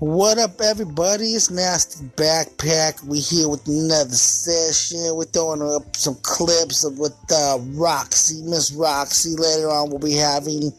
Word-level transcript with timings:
What 0.00 0.38
up, 0.38 0.60
everybody? 0.60 1.32
It's 1.32 1.50
Nasty 1.50 2.04
Backpack. 2.14 3.02
We 3.02 3.18
here 3.18 3.48
with 3.48 3.66
another 3.66 4.14
session. 4.14 5.00
We're 5.16 5.24
throwing 5.24 5.60
up 5.60 5.96
some 5.96 6.14
clips 6.22 6.84
of 6.84 7.00
with 7.00 7.16
uh, 7.32 7.58
Roxy, 7.72 8.40
Miss 8.42 8.70
Roxy. 8.70 9.34
Later 9.34 9.68
on, 9.68 9.90
we'll 9.90 9.98
be 9.98 10.14
having 10.14 10.72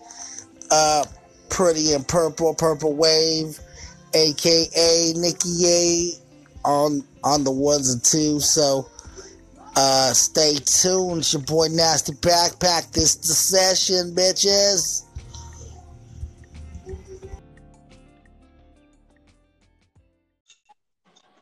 uh, 0.71 1.04
Pretty 1.50 1.92
and 1.92 2.08
Purple, 2.08 2.54
Purple 2.54 2.96
Wave, 2.96 3.60
aka 4.13 5.13
Nikki 5.18 5.65
A, 5.65 6.12
on 6.63 7.04
on 7.22 7.44
the 7.44 7.51
ones 7.51 7.92
and 7.92 8.01
twos. 8.01 8.49
So 8.49 8.88
uh, 9.76 10.13
stay 10.13 10.56
tuned. 10.63 11.17
It's 11.17 11.33
your 11.33 11.42
boy 11.42 11.67
Nasty 11.70 12.13
Backpack. 12.13 12.94
This 12.94 13.15
the 13.15 13.33
session, 13.33 14.15
bitches. 14.15 15.04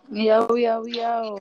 Yo, 0.09 0.55
yo, 0.55 0.85
yo. 0.85 1.38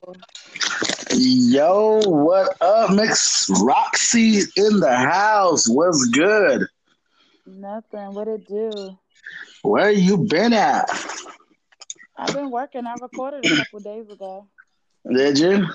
Yo, 1.11 1.99
what 2.05 2.55
up, 2.61 2.91
Mix 2.91 3.49
Roxy 3.61 4.41
in 4.57 4.79
the 4.79 4.93
house? 4.93 5.69
What's 5.69 6.05
good? 6.09 6.67
Nothing. 7.45 8.13
What 8.13 8.27
it 8.27 8.45
do? 8.45 8.97
Where 9.61 9.91
you 9.91 10.17
been 10.17 10.51
at? 10.51 10.85
I've 12.17 12.33
been 12.33 12.51
working. 12.51 12.85
I 12.85 12.95
recorded 13.01 13.45
a 13.45 13.55
couple 13.55 13.79
days 13.79 14.09
ago. 14.09 14.47
Did 15.11 15.39
you? 15.39 15.65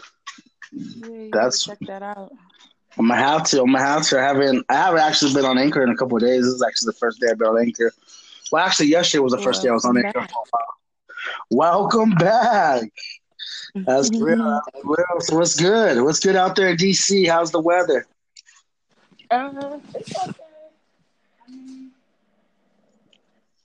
Yeah, 0.73 1.29
That's- 1.33 1.65
check 1.65 1.79
that 1.87 2.03
out. 2.03 2.31
I'm 2.99 3.09
gonna 3.09 3.21
have 3.21 3.45
to. 3.45 3.61
I'm 3.63 3.73
gonna 3.73 3.79
have 3.79 4.03
to. 4.09 4.21
I 4.21 4.23
haven't. 4.23 4.67
I 4.69 4.75
haven't 4.75 5.01
actually 5.01 5.33
been 5.33 5.47
on 5.47 5.57
Anchor 5.57 5.83
in 5.83 5.89
a 5.89 5.97
couple 5.97 6.19
days. 6.19 6.43
This 6.45 6.53
is 6.53 6.63
actually 6.63 6.87
the 6.93 6.99
first 6.99 7.21
day 7.21 7.29
I've 7.31 7.39
been 7.39 7.49
on 7.49 7.59
Anchor. 7.59 7.91
Well, 8.51 8.63
actually, 8.63 8.89
yesterday 8.89 9.21
was 9.21 9.33
the 9.33 9.39
first 9.39 9.63
day 9.63 9.71
I 9.71 9.73
was 9.73 9.87
on 9.87 9.97
Anchor. 9.97 10.27
Welcome 11.51 12.11
back. 12.11 12.91
That's 13.75 14.11
real. 14.19 14.61
What's 14.83 15.61
good? 15.61 16.03
What's 16.03 16.21
good 16.21 16.37
out 16.37 16.57
there 16.57 16.69
in 16.69 16.77
DC? 16.77 17.29
How's 17.29 17.51
the 17.51 17.61
weather? 17.61 18.07
Uh, 19.31 19.79
it's 19.95 20.19
okay. 20.29 20.41
I 21.47 21.51
mean, 21.51 21.91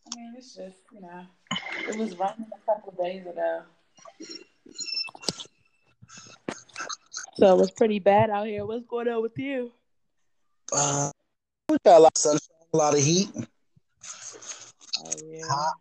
I 0.06 0.16
mean, 0.16 0.34
it's 0.38 0.56
just 0.56 0.78
you 0.94 1.02
know, 1.02 1.26
it 1.88 1.98
was 1.98 2.18
raining 2.18 2.48
a 2.54 2.66
couple 2.66 2.94
days 3.04 3.26
ago, 3.26 3.64
so 7.36 7.54
it 7.54 7.58
was 7.58 7.72
pretty 7.72 8.00
bad 8.00 8.30
out 8.30 8.48
here. 8.48 8.66
What's 8.66 8.86
going 8.86 9.10
on 9.10 9.22
with 9.22 9.38
you? 9.38 9.72
Uh, 10.72 11.12
we 11.70 11.78
got 11.84 11.98
a 11.98 12.00
lot 12.00 12.12
of 12.16 12.18
sunshine, 12.18 12.68
a 12.74 12.78
lot 12.78 12.94
of 12.94 13.02
heat. 13.02 13.30
Oh 13.36 15.12
yeah. 15.26 15.42
Hot. 15.48 15.74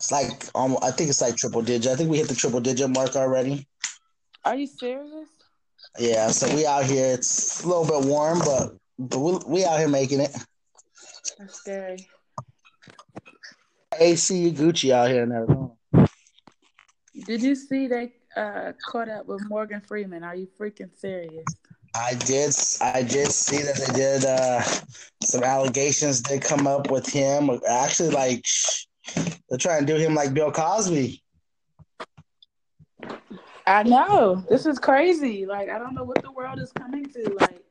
It's 0.00 0.10
like 0.10 0.48
um, 0.54 0.78
I 0.82 0.90
think 0.92 1.10
it's 1.10 1.20
like 1.20 1.36
triple 1.36 1.60
digit. 1.60 1.92
I 1.92 1.94
think 1.94 2.10
we 2.10 2.16
hit 2.16 2.28
the 2.28 2.34
triple 2.34 2.60
digit 2.60 2.88
mark 2.88 3.16
already. 3.16 3.66
Are 4.46 4.56
you 4.56 4.66
serious? 4.66 5.28
Yeah, 5.98 6.28
so 6.28 6.54
we 6.54 6.64
out 6.64 6.84
here. 6.84 7.12
It's 7.12 7.62
a 7.62 7.68
little 7.68 7.84
bit 7.84 8.08
warm, 8.08 8.38
but 8.38 8.76
but 8.98 9.18
we, 9.18 9.38
we 9.46 9.64
out 9.66 9.78
here 9.78 9.88
making 9.88 10.20
it. 10.20 10.34
That's 11.38 11.60
scary. 11.60 12.08
AC 13.98 14.52
Gucci 14.52 14.90
out 14.90 15.10
here 15.10 15.24
in 15.24 15.32
Arizona. 15.32 15.70
Did 17.26 17.42
you 17.42 17.54
see 17.54 17.86
they 17.86 18.14
uh, 18.34 18.72
caught 18.82 19.10
up 19.10 19.26
with 19.26 19.42
Morgan 19.50 19.82
Freeman? 19.82 20.24
Are 20.24 20.34
you 20.34 20.48
freaking 20.58 20.96
serious? 20.96 21.44
I 21.94 22.14
did 22.14 22.54
I 22.80 23.02
did 23.02 23.30
see 23.32 23.62
that 23.62 23.76
they 23.76 23.92
did 23.92 24.24
uh 24.24 24.62
some 25.22 25.42
allegations 25.42 26.22
did 26.22 26.40
come 26.40 26.66
up 26.66 26.90
with 26.90 27.06
him. 27.06 27.50
Actually, 27.68 28.10
like 28.10 28.46
they're 29.48 29.58
trying 29.58 29.86
to 29.86 29.92
do 29.92 29.98
him 29.98 30.14
like 30.14 30.34
Bill 30.34 30.52
Cosby. 30.52 31.22
I 33.66 33.82
know. 33.82 34.44
This 34.48 34.66
is 34.66 34.78
crazy. 34.78 35.46
Like, 35.46 35.68
I 35.68 35.78
don't 35.78 35.94
know 35.94 36.04
what 36.04 36.22
the 36.22 36.32
world 36.32 36.58
is 36.58 36.72
coming 36.72 37.04
to. 37.06 37.36
Like, 37.40 37.62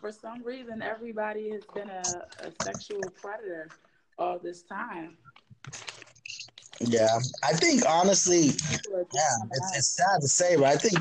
for 0.00 0.10
some 0.12 0.42
reason, 0.42 0.82
everybody 0.82 1.50
has 1.50 1.64
been 1.74 1.90
a, 1.90 2.02
a 2.46 2.52
sexual 2.62 3.02
predator 3.20 3.68
all 4.18 4.38
this 4.38 4.62
time. 4.62 5.16
Yeah, 6.80 7.08
I 7.42 7.52
think 7.52 7.84
honestly, 7.88 8.50
People 8.70 8.96
are 8.96 9.04
just 9.04 9.14
yeah, 9.14 9.46
it's 9.52 9.78
it's 9.78 9.96
sad 9.96 10.20
to 10.20 10.28
say, 10.28 10.56
but 10.56 10.64
I 10.64 10.76
think 10.76 10.98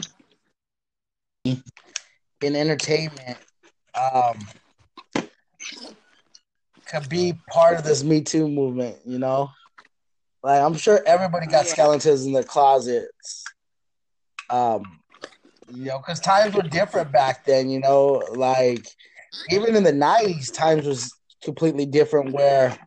in 2.41 2.55
entertainment, 2.55 3.37
um, 3.95 4.39
could 6.85 7.09
be 7.09 7.33
part 7.49 7.77
of 7.77 7.83
this 7.83 8.03
Me 8.03 8.21
Too 8.21 8.47
movement. 8.47 8.97
You 9.05 9.19
know, 9.19 9.49
like 10.43 10.61
I'm 10.61 10.75
sure 10.75 11.01
everybody 11.05 11.47
got 11.47 11.65
Yeah. 11.65 11.71
skeletons 11.73 12.25
in 12.25 12.33
their 12.33 12.43
closets. 12.43 13.45
Um, 14.49 14.99
you 15.67 15.85
know, 15.85 15.97
because 15.99 16.19
times 16.19 16.53
were 16.53 16.61
different 16.63 17.11
back 17.11 17.45
then. 17.45 17.69
You 17.69 17.79
know, 17.79 18.25
like 18.33 18.87
even 19.49 19.75
in 19.75 19.83
the 19.83 19.93
'90s, 19.93 20.53
times 20.53 20.85
was 20.85 21.11
completely 21.41 21.85
different. 21.85 22.33
Where 22.33 22.77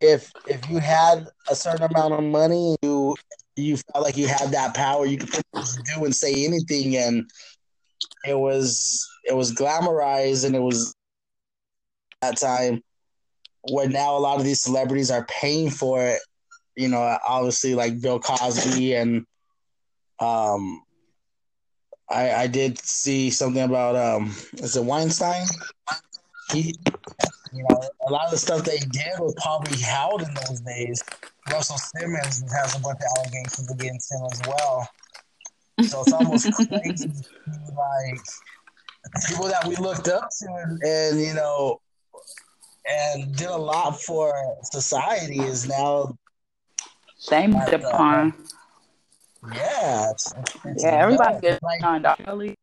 if 0.00 0.32
if 0.48 0.68
you 0.68 0.78
had 0.78 1.28
a 1.48 1.54
certain 1.54 1.84
amount 1.84 2.14
of 2.14 2.24
money, 2.24 2.76
you 2.82 3.16
you 3.56 3.76
felt 3.76 4.04
like 4.04 4.16
you 4.16 4.26
had 4.26 4.50
that 4.50 4.74
power, 4.74 5.06
you 5.06 5.18
could 5.18 5.42
do 5.54 6.04
and 6.04 6.14
say 6.14 6.44
anything, 6.44 6.96
and 6.96 7.30
it 8.26 8.38
was 8.38 9.08
it 9.24 9.36
was 9.36 9.54
glamorized, 9.54 10.44
and 10.44 10.56
it 10.56 10.62
was 10.62 10.94
that 12.22 12.36
time 12.38 12.82
where 13.70 13.88
now 13.88 14.16
a 14.16 14.18
lot 14.18 14.38
of 14.38 14.44
these 14.44 14.60
celebrities 14.60 15.10
are 15.10 15.24
paying 15.26 15.70
for 15.70 16.02
it. 16.02 16.20
You 16.76 16.88
know, 16.88 17.18
obviously 17.26 17.74
like 17.74 18.00
Bill 18.00 18.18
Cosby 18.18 18.94
and 18.94 19.26
um, 20.20 20.82
I 22.08 22.32
I 22.32 22.46
did 22.46 22.78
see 22.78 23.30
something 23.30 23.62
about 23.62 23.96
um, 23.96 24.34
is 24.54 24.76
it 24.76 24.84
Weinstein? 24.84 25.46
He, 26.52 26.74
you 27.52 27.64
know, 27.68 27.82
a 28.06 28.10
lot 28.10 28.26
of 28.26 28.30
the 28.32 28.38
stuff 28.38 28.64
they 28.64 28.78
did 28.78 29.18
was 29.18 29.34
probably 29.42 29.78
held 29.80 30.22
in 30.22 30.32
those 30.34 30.60
days. 30.60 31.02
Russell 31.50 31.78
Simmons 31.78 32.42
has 32.52 32.76
a 32.76 32.80
bunch 32.80 32.98
of 32.98 33.18
allegations 33.18 33.70
against 33.70 34.12
him 34.12 34.20
as 34.30 34.42
well. 34.46 34.88
So 35.82 36.02
it's 36.02 36.12
almost 36.12 36.52
crazy 36.68 37.08
to 37.08 37.14
see, 37.14 37.24
like 37.76 38.20
people 39.28 39.46
that 39.46 39.66
we 39.66 39.76
looked 39.76 40.08
up 40.08 40.28
to 40.38 40.46
and, 40.46 40.82
and 40.82 41.20
you 41.20 41.34
know 41.34 41.80
and 42.88 43.34
did 43.36 43.48
a 43.48 43.56
lot 43.56 44.00
for 44.00 44.34
society 44.64 45.40
is 45.40 45.68
now 45.68 46.16
Shamed 47.28 47.54
Like, 47.54 47.72
uh, 47.72 47.76
upon. 47.78 48.34
yeah 49.54 50.10
it's, 50.10 50.32
it's 50.64 50.82
Yeah, 50.84 50.90
everybody 50.90 51.40
gets 51.40 51.62
like 51.62 51.82
on 51.82 52.02
Kelly. 52.24 52.56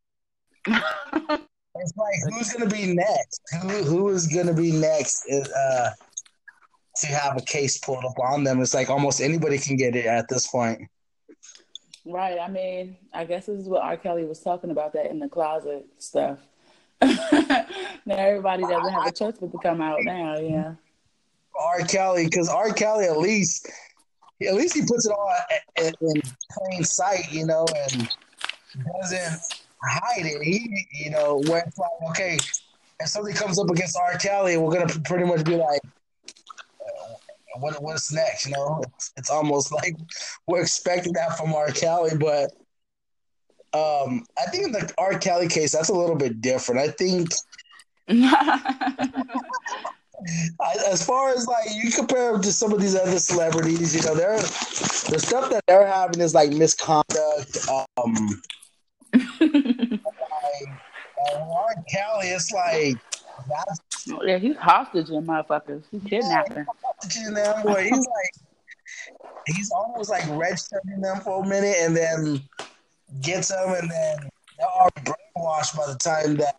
it's 0.67 1.93
like 1.97 2.15
who's 2.33 2.51
gonna 2.53 2.69
be 2.69 2.93
next 2.93 3.41
who 3.61 3.69
who 3.83 4.09
is 4.09 4.27
gonna 4.27 4.53
be 4.53 4.71
next 4.71 5.23
uh 5.29 5.89
to 6.97 7.07
have 7.07 7.37
a 7.37 7.41
case 7.41 7.77
pulled 7.77 8.03
up 8.03 8.19
on 8.19 8.43
them 8.43 8.61
it's 8.61 8.73
like 8.73 8.89
almost 8.89 9.21
anybody 9.21 9.57
can 9.57 9.77
get 9.77 9.95
it 9.95 10.05
at 10.05 10.27
this 10.29 10.47
point 10.47 10.81
Right. 12.05 12.39
I 12.39 12.47
mean, 12.49 12.97
I 13.13 13.25
guess 13.25 13.45
this 13.45 13.59
is 13.59 13.67
what 13.67 13.83
R. 13.83 13.95
Kelly 13.95 14.23
was 14.23 14.39
talking 14.39 14.71
about 14.71 14.93
that 14.93 15.11
in 15.11 15.19
the 15.19 15.27
closet 15.29 15.85
stuff. 15.99 16.39
now 17.01 17.65
everybody 18.07 18.63
doesn't 18.63 18.93
have 18.93 19.05
a 19.05 19.11
choice 19.11 19.35
but 19.39 19.51
to 19.51 19.57
come 19.61 19.79
out 19.79 19.99
now. 20.03 20.39
Yeah. 20.39 20.73
R. 21.59 21.81
Kelly 21.81 22.23
because 22.25 22.49
R. 22.49 22.71
Kelly 22.73 23.05
at 23.05 23.17
least 23.17 23.69
at 24.47 24.55
least 24.55 24.75
he 24.75 24.81
puts 24.81 25.05
it 25.05 25.11
all 25.11 25.31
in, 25.77 25.93
in 26.01 26.21
plain 26.51 26.83
sight, 26.83 27.31
you 27.31 27.45
know, 27.45 27.65
and 27.91 28.09
doesn't 29.01 29.41
hide 29.83 30.25
it. 30.25 30.41
He, 30.43 30.87
you 30.93 31.11
know, 31.11 31.41
where 31.47 31.63
it's 31.65 31.77
like, 31.77 31.89
okay, 32.11 32.37
if 32.99 33.07
something 33.07 33.33
comes 33.33 33.59
up 33.59 33.69
against 33.69 33.97
R. 33.97 34.17
Kelly, 34.17 34.57
we're 34.57 34.71
gonna 34.71 34.99
pretty 35.05 35.25
much 35.25 35.43
be 35.43 35.55
like, 35.55 35.81
uh, 36.25 37.13
what, 37.59 37.81
what's 37.81 38.11
next? 38.13 38.45
You 38.45 38.53
know, 38.53 38.81
it's, 38.95 39.11
it's 39.17 39.29
almost 39.29 39.71
like 39.73 39.95
we're 40.47 40.61
expecting 40.61 41.13
that 41.13 41.37
from 41.37 41.53
R. 41.53 41.71
Kelly, 41.71 42.11
but 42.17 42.51
um, 43.71 44.25
I 44.37 44.49
think 44.49 44.65
in 44.65 44.71
the 44.71 44.91
R. 44.97 45.19
Kelly 45.19 45.47
case, 45.47 45.73
that's 45.73 45.89
a 45.89 45.93
little 45.93 46.15
bit 46.15 46.41
different. 46.41 46.81
I 46.81 46.87
think 46.89 47.29
as 50.87 51.05
far 51.05 51.29
as 51.29 51.47
like 51.47 51.69
you 51.73 51.91
compare 51.91 52.31
them 52.33 52.41
to 52.41 52.51
some 52.51 52.73
of 52.73 52.81
these 52.81 52.95
other 52.95 53.19
celebrities, 53.19 53.95
you 53.95 54.01
know, 54.01 54.15
they're 54.15 54.37
the 54.37 55.19
stuff 55.19 55.49
that 55.49 55.63
they're 55.67 55.87
having 55.87 56.21
is 56.21 56.33
like 56.33 56.51
misconduct. 56.51 57.57
Um, 57.69 58.41
like, 59.13 59.23
uh, 59.41 61.39
Warren 61.39 61.83
Kelly, 61.89 62.27
it's 62.27 62.51
like 62.51 62.97
that's 63.47 63.79
yeah, 64.25 64.37
he's 64.37 64.55
hostage 64.57 65.09
in 65.09 65.25
motherfuckers. 65.25 65.83
He's 65.91 66.03
kidnapping. 66.03 66.65
touching 67.01 67.33
them 67.33 67.63
where 67.63 67.83
he's 67.83 67.91
like 67.91 68.47
he's 69.47 69.71
almost 69.71 70.09
like 70.09 70.23
registering 70.29 71.01
them 71.01 71.19
for 71.21 71.43
a 71.43 71.47
minute 71.47 71.75
and 71.79 71.95
then 71.95 72.41
gets 73.21 73.49
them 73.49 73.73
and 73.73 73.89
then 73.89 74.29
they're 74.57 74.67
all 74.67 74.89
brainwashed 75.03 75.75
by 75.75 75.85
the 75.87 75.97
time 75.97 76.35
that 76.35 76.55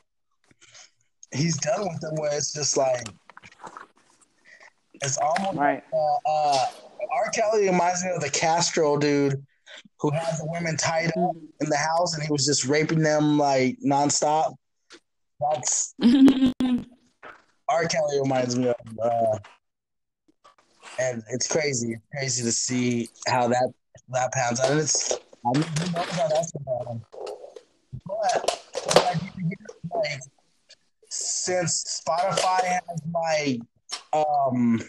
he's 1.32 1.56
done 1.58 1.82
with 1.82 2.00
them 2.00 2.14
where 2.16 2.34
it's 2.34 2.52
just 2.52 2.76
like 2.76 3.08
it's 5.02 5.18
almost 5.18 5.56
Right. 5.56 5.82
uh, 5.92 6.28
uh, 6.30 6.66
R. 7.12 7.30
Kelly 7.32 7.68
reminds 7.68 8.04
me 8.04 8.10
of 8.10 8.20
the 8.20 8.30
Castro 8.30 8.96
dude 8.96 9.44
who 10.00 10.10
had 10.10 10.36
the 10.38 10.46
women 10.46 10.76
tied 10.76 11.08
up 11.16 11.36
in 11.60 11.68
the 11.68 11.76
house 11.76 12.14
and 12.14 12.22
he 12.22 12.30
was 12.30 12.44
just 12.46 12.66
raping 12.66 13.02
them 13.02 13.38
like 13.38 13.78
nonstop. 13.84 14.54
That's 15.52 15.94
R. 17.68 17.84
Kelly 17.86 18.20
reminds 18.22 18.56
me 18.56 18.68
of. 18.68 18.74
Uh, 19.02 19.38
and 20.98 21.22
it's 21.30 21.46
crazy. 21.46 21.92
It's 21.92 22.02
crazy 22.12 22.42
to 22.42 22.52
see 22.52 23.08
how 23.26 23.48
that 23.48 23.72
that 24.10 24.32
pans 24.32 24.60
out. 24.60 24.70
And 24.70 24.80
it's 24.80 25.12
I 25.12 25.52
mean, 25.54 25.62
who 25.62 25.92
knows 25.92 26.10
how 26.10 26.28
that's 26.28 26.52
going 26.52 27.00
to 27.00 27.06
But, 28.06 28.60
but 28.84 29.04
like, 29.04 30.20
since 31.08 32.02
Spotify 32.06 32.64
has 32.64 33.02
like 33.14 33.60
um 34.12 34.80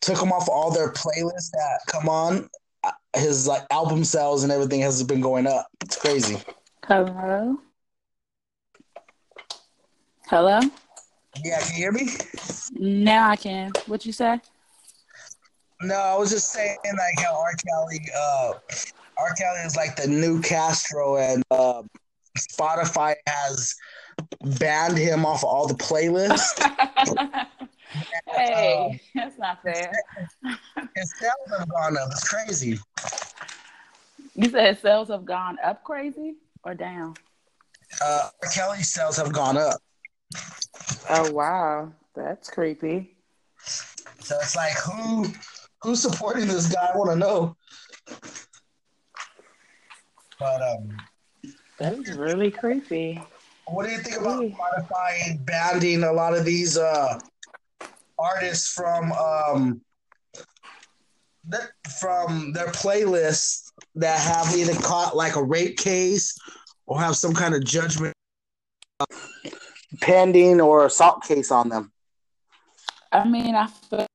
took 0.00 0.20
him 0.20 0.32
off 0.32 0.48
all 0.48 0.70
their 0.70 0.92
playlists 0.92 1.50
that 1.52 1.80
come 1.86 2.08
on, 2.08 2.48
his 3.16 3.46
like 3.46 3.62
album 3.70 4.04
sales 4.04 4.42
and 4.42 4.52
everything 4.52 4.80
has 4.80 5.02
been 5.02 5.20
going 5.20 5.46
up. 5.46 5.66
It's 5.82 5.96
crazy. 5.96 6.38
Hello. 6.86 7.58
Hello. 10.26 10.60
Yeah, 11.44 11.60
can 11.60 11.70
you 11.70 11.76
hear 11.76 11.92
me? 11.92 12.08
Now 12.74 13.30
I 13.30 13.36
can. 13.36 13.72
What 13.86 14.04
you 14.06 14.12
say? 14.12 14.40
No, 15.80 15.96
I 15.96 16.16
was 16.16 16.30
just 16.30 16.50
saying 16.50 16.76
like 16.84 17.24
how 17.24 17.34
R. 17.34 17.54
Kelly, 17.66 18.00
uh, 18.16 18.52
R. 19.18 19.34
Kelly 19.36 19.60
is 19.60 19.76
like 19.76 19.96
the 19.96 20.06
new 20.06 20.40
Castro, 20.40 21.16
and 21.16 21.42
uh, 21.50 21.82
Spotify 22.38 23.14
has 23.26 23.74
banned 24.58 24.98
him 24.98 25.24
off 25.24 25.44
all 25.44 25.66
the 25.66 25.74
playlists. 25.74 26.58
hey, 28.34 29.00
uh, 29.16 29.20
that's 29.20 29.38
not 29.38 29.62
fair. 29.62 29.92
His 30.96 31.12
sales 31.18 31.58
have 31.58 31.68
gone 31.68 31.96
up. 31.96 32.08
It's 32.10 32.28
crazy. 32.28 32.78
You 34.34 34.48
said 34.48 34.78
sales 34.78 35.08
have 35.08 35.24
gone 35.24 35.58
up 35.62 35.84
crazy 35.84 36.36
or 36.64 36.74
down? 36.74 37.14
Uh. 38.00 38.30
Kelly's 38.54 38.92
sales 38.92 39.16
have 39.16 39.32
gone 39.32 39.56
up. 39.56 39.80
Oh 41.10 41.30
wow, 41.32 41.92
that's 42.14 42.48
creepy. 42.50 43.14
So 44.20 44.36
it's 44.40 44.56
like 44.56 44.72
who 44.72 45.26
who's 45.82 46.00
supporting 46.00 46.46
this 46.46 46.72
guy? 46.72 46.90
I 46.92 46.96
want 46.96 47.10
to 47.10 47.16
know. 47.16 47.56
But 50.38 50.62
um, 50.62 50.96
that 51.78 51.94
is 51.94 52.16
really 52.16 52.50
creepy. 52.50 53.20
What 53.66 53.86
do 53.86 53.92
you 53.92 53.98
think 53.98 54.20
about 54.20 54.42
Spotify 54.42 55.44
banning 55.44 56.02
a 56.02 56.12
lot 56.12 56.34
of 56.34 56.44
these 56.44 56.76
uh 56.76 57.18
artists 58.18 58.72
from 58.72 59.12
um 59.12 59.80
from 62.00 62.52
their 62.52 62.68
playlists 62.68 63.72
that 63.94 64.18
have 64.20 64.56
either 64.56 64.74
caught 64.80 65.16
like 65.16 65.36
a 65.36 65.42
rape 65.42 65.76
case 65.76 66.36
or 66.86 67.00
have 67.00 67.16
some 67.16 67.34
kind 67.34 67.54
of 67.54 67.64
judgment 67.64 68.14
pending 70.00 70.60
or 70.60 70.86
assault 70.86 71.22
case 71.24 71.50
on 71.50 71.68
them? 71.68 71.92
I 73.10 73.28
mean, 73.28 73.54
I 73.54 73.66
feel. 73.66 74.06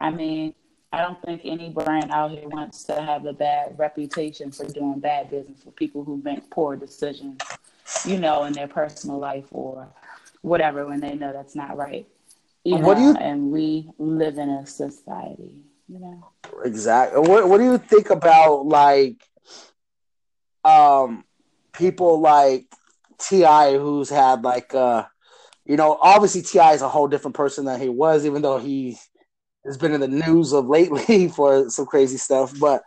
I 0.00 0.10
mean, 0.10 0.54
I 0.92 1.02
don't 1.02 1.22
think 1.22 1.42
any 1.44 1.70
brand 1.70 2.10
out 2.10 2.32
here 2.32 2.48
wants 2.48 2.82
to 2.84 3.00
have 3.00 3.24
a 3.24 3.32
bad 3.32 3.78
reputation 3.78 4.50
for 4.50 4.66
doing 4.66 4.98
bad 4.98 5.30
business 5.30 5.62
for 5.62 5.70
people 5.70 6.02
who 6.04 6.20
make 6.24 6.50
poor 6.50 6.74
decisions, 6.74 7.38
you 8.04 8.18
know, 8.18 8.44
in 8.44 8.52
their 8.52 8.66
personal 8.66 9.18
life 9.18 9.46
or 9.52 9.88
whatever 10.42 10.86
when 10.86 11.00
they 11.00 11.14
know 11.14 11.32
that's 11.32 11.54
not 11.54 11.76
right. 11.76 12.06
You 12.64 12.76
what 12.76 12.94
know, 12.94 12.94
do 12.94 13.02
you 13.02 13.14
and 13.14 13.52
we 13.52 13.90
live 13.98 14.36
in 14.38 14.48
a 14.50 14.66
society, 14.66 15.62
you 15.88 16.00
know. 16.00 16.28
Exactly. 16.64 17.20
What 17.20 17.48
what 17.48 17.58
do 17.58 17.64
you 17.64 17.78
think 17.78 18.10
about 18.10 18.66
like 18.66 19.22
um 20.64 21.24
people 21.72 22.20
like 22.20 22.66
T.I. 23.18 23.78
who's 23.78 24.10
had 24.10 24.42
like 24.42 24.74
uh 24.74 25.04
you 25.64 25.76
know, 25.76 25.96
obviously 26.00 26.42
T.I. 26.42 26.72
is 26.72 26.82
a 26.82 26.88
whole 26.88 27.06
different 27.06 27.36
person 27.36 27.64
than 27.64 27.80
he 27.80 27.88
was, 27.88 28.26
even 28.26 28.42
though 28.42 28.58
he 28.58 28.98
has 29.64 29.76
been 29.76 29.92
in 29.92 30.00
the 30.00 30.08
news 30.08 30.52
of 30.52 30.66
lately 30.66 31.28
for 31.36 31.68
some 31.70 31.86
crazy 31.86 32.16
stuff. 32.16 32.52
But 32.58 32.82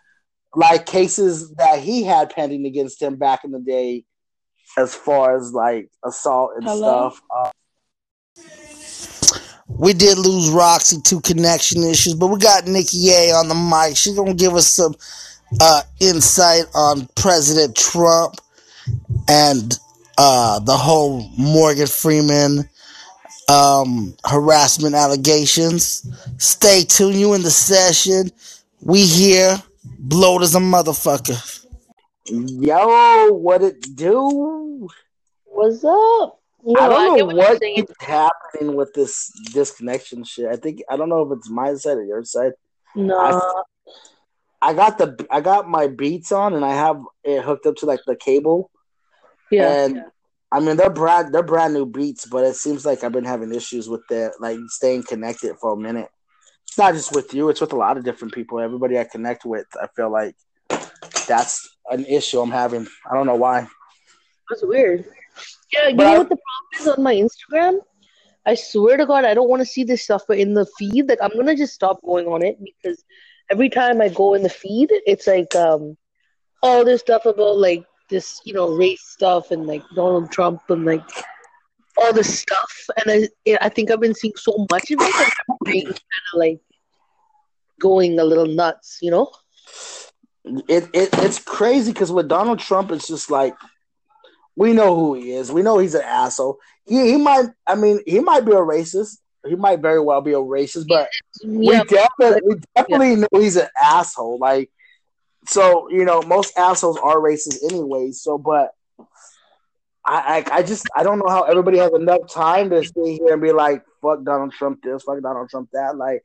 like 0.56 0.86
cases 0.86 1.52
that 1.56 1.80
he 1.80 2.04
had 2.04 2.30
pending 2.30 2.66
against 2.66 3.02
him 3.02 3.16
back 3.16 3.44
in 3.44 3.52
the 3.52 3.60
day, 3.60 4.06
as 4.78 4.94
far 4.94 5.36
as 5.36 5.52
like 5.52 5.90
assault 6.06 6.52
and 6.56 6.64
Hello? 6.66 7.10
stuff. 7.10 7.22
Uh, 7.36 7.52
we 9.68 9.94
did 9.94 10.18
lose 10.18 10.50
Roxy 10.50 11.02
to 11.02 11.22
connection 11.22 11.84
issues, 11.84 12.14
but 12.14 12.28
we 12.28 12.38
got 12.38 12.68
Nikki 12.68 13.10
A 13.10 13.32
on 13.32 13.48
the 13.48 13.56
mic. 13.56 13.98
She's 13.98 14.16
gonna 14.16 14.34
give 14.34 14.54
us 14.54 14.68
some 14.68 14.96
uh, 15.60 15.82
insight 16.00 16.66
on 16.76 17.08
President 17.16 17.76
Trump 17.76 18.36
and 19.28 19.78
uh, 20.18 20.60
the 20.60 20.78
whole 20.78 21.28
Morgan 21.38 21.88
Freeman 21.88 22.70
um, 23.54 24.16
harassment 24.26 24.96
allegations. 24.96 26.08
Stay 26.38 26.84
tuned. 26.84 27.16
You 27.16 27.34
in 27.34 27.44
the 27.44 27.52
session. 27.52 28.32
We 28.82 29.06
here. 29.06 29.62
Bloat 30.00 30.42
as 30.42 30.56
a 30.56 30.60
motherfucker. 30.60 31.66
Yo, 32.26 33.34
what 33.34 33.62
it 33.62 33.96
do? 33.96 34.88
What's 35.46 35.84
up? 35.84 36.40
Yo, 36.66 36.80
I 36.80 36.88
don't 36.88 37.18
know 37.18 37.26
what, 37.26 37.62
what 37.62 37.90
happening 38.00 38.76
with 38.76 38.94
this 38.94 39.30
disconnection 39.54 40.24
shit. 40.24 40.48
I 40.48 40.56
think 40.56 40.82
I 40.90 40.96
don't 40.96 41.10
know 41.10 41.22
if 41.24 41.38
it's 41.38 41.50
my 41.50 41.76
side 41.76 41.98
or 41.98 42.06
your 42.06 42.24
side. 42.24 42.54
No. 42.96 43.18
I, 43.18 44.70
I 44.70 44.74
got 44.74 44.98
the 44.98 45.28
I 45.30 45.42
got 45.42 45.68
my 45.68 45.88
beats 45.88 46.32
on 46.32 46.54
and 46.54 46.64
I 46.64 46.74
have 46.74 47.02
it 47.26 47.44
hooked 47.44 47.66
up 47.66 47.76
to 47.78 47.86
like 47.86 48.00
the 48.08 48.16
cable 48.16 48.72
yeah. 49.54 49.86
And 49.86 50.04
I 50.54 50.60
mean 50.60 50.78
they're 50.78 50.92
brand 50.92 51.34
they're 51.34 51.42
brand 51.42 51.74
new 51.74 51.88
beats, 51.88 52.28
but 52.28 52.46
it 52.46 52.56
seems 52.56 52.86
like 52.86 53.04
I've 53.04 53.12
been 53.12 53.26
having 53.26 53.54
issues 53.54 53.90
with 53.90 54.02
the 54.08 54.32
like 54.40 54.60
staying 54.68 55.02
connected 55.04 55.56
for 55.60 55.74
a 55.74 55.78
minute. 55.78 56.10
It's 56.68 56.78
not 56.78 56.94
just 56.94 57.12
with 57.16 57.34
you, 57.34 57.50
it's 57.50 57.60
with 57.60 57.74
a 57.74 57.76
lot 57.76 57.98
of 57.98 58.04
different 58.04 58.36
people. 58.36 58.60
Everybody 58.60 59.00
I 59.00 59.04
connect 59.04 59.46
with, 59.46 59.66
I 59.82 59.88
feel 59.96 60.12
like 60.12 60.36
that's 61.28 61.68
an 61.90 62.06
issue 62.06 62.40
I'm 62.40 62.52
having. 62.52 62.88
I 63.10 63.16
don't 63.16 63.26
know 63.26 63.36
why. 63.36 63.68
That's 64.48 64.64
weird. 64.64 65.06
Yeah, 65.74 65.88
you 65.88 65.96
but 65.96 66.04
know 66.04 66.14
I, 66.14 66.18
what 66.20 66.30
the 66.30 66.38
problem 66.38 66.82
is 66.82 66.88
on 66.88 67.04
my 67.04 67.16
Instagram? 67.16 67.80
I 68.46 68.54
swear 68.54 68.98
to 68.98 69.08
God, 69.08 69.26
I 69.26 69.34
don't 69.34 69.50
want 69.50 69.62
to 69.62 69.66
see 69.66 69.84
this 69.84 70.04
stuff, 70.04 70.22
but 70.28 70.38
in 70.38 70.54
the 70.54 70.68
feed, 70.78 71.10
like 71.10 71.20
I'm 71.20 71.36
gonna 71.36 71.56
just 71.56 71.74
stop 71.74 72.00
going 72.04 72.28
on 72.28 72.44
it 72.44 72.60
because 72.64 73.04
every 73.50 73.70
time 73.70 74.02
I 74.02 74.10
go 74.10 74.36
in 74.36 74.44
the 74.44 74.50
feed, 74.50 74.90
it's 75.08 75.26
like 75.26 75.56
um 75.56 75.98
all 76.62 76.86
this 76.86 77.02
stuff 77.02 77.26
about 77.26 77.58
like 77.58 77.84
this, 78.10 78.42
you 78.46 78.54
know, 78.54 78.76
race 78.76 79.04
stuff 79.04 79.52
and 79.52 79.66
like 79.66 79.84
Donald 79.96 80.32
Trump 80.32 80.62
and 80.70 80.86
like 80.86 81.08
all 81.98 82.14
this 82.14 82.40
stuff. 82.40 82.88
And 83.06 83.30
I, 83.48 83.58
I 83.62 83.70
think 83.70 83.92
I've 83.92 84.02
been 84.02 84.16
seeing 84.16 84.36
so 84.36 84.66
much 84.72 84.92
of 84.92 85.00
it 85.00 85.14
that 85.14 85.32
I'm 85.50 85.58
kind 85.66 85.88
of 85.88 85.98
like 86.36 86.62
going 87.80 88.20
a 88.20 88.24
little 88.24 88.48
nuts, 88.48 89.00
you 89.02 89.12
know? 89.12 89.32
It, 90.46 90.90
it 90.94 91.10
it's 91.14 91.40
crazy 91.40 91.94
because 91.94 92.12
with 92.12 92.28
Donald 92.28 92.60
Trump, 92.60 92.92
it's 92.92 93.08
just 93.08 93.32
like 93.32 93.56
we 94.56 94.74
know 94.74 94.96
who 94.96 95.14
he 95.16 95.32
is. 95.32 95.52
We 95.52 95.62
know 95.62 95.78
he's 95.78 95.96
an 95.96 96.04
asshole. 96.04 96.60
He 96.86 97.12
he 97.12 97.18
might. 97.18 97.46
I 97.66 97.76
mean, 97.76 98.02
he 98.06 98.20
might 98.20 98.46
be 98.46 98.52
a 98.52 98.56
racist. 98.56 99.20
He 99.48 99.56
might 99.56 99.80
very 99.80 100.02
well 100.02 100.22
be 100.22 100.34
a 100.34 100.38
racist, 100.38 100.88
but 100.88 101.10
yeah, 101.42 101.82
we 101.82 101.84
definitely 101.86 102.42
we 102.46 102.56
definitely 102.76 103.10
yeah. 103.12 103.26
know 103.32 103.40
he's 103.40 103.56
an 103.56 103.68
asshole. 103.82 104.38
Like 104.38 104.70
so 105.46 105.90
you 105.90 106.06
know, 106.06 106.22
most 106.22 106.58
assholes 106.58 106.98
are 106.98 107.18
racist 107.18 107.64
anyway. 107.70 108.12
So, 108.12 108.38
but 108.38 108.72
I, 110.06 110.44
I, 110.52 110.58
I 110.58 110.64
just 110.64 110.88
I 110.96 111.04
don't 111.04 111.20
know 111.20 111.30
how 111.30 111.44
everybody 111.44 111.78
has 111.78 111.94
enough 111.94 112.28
time 112.30 112.70
to 112.70 112.84
stay 112.84 113.18
here 113.18 113.34
and 113.34 113.42
be 113.42 113.52
like, 113.52 113.84
"Fuck 114.02 114.24
Donald 114.24 114.54
Trump 114.54 114.82
this, 114.84 115.04
fuck 115.04 115.22
Donald 115.22 115.50
Trump 115.50 115.70
that." 115.74 115.96
Like, 115.98 116.24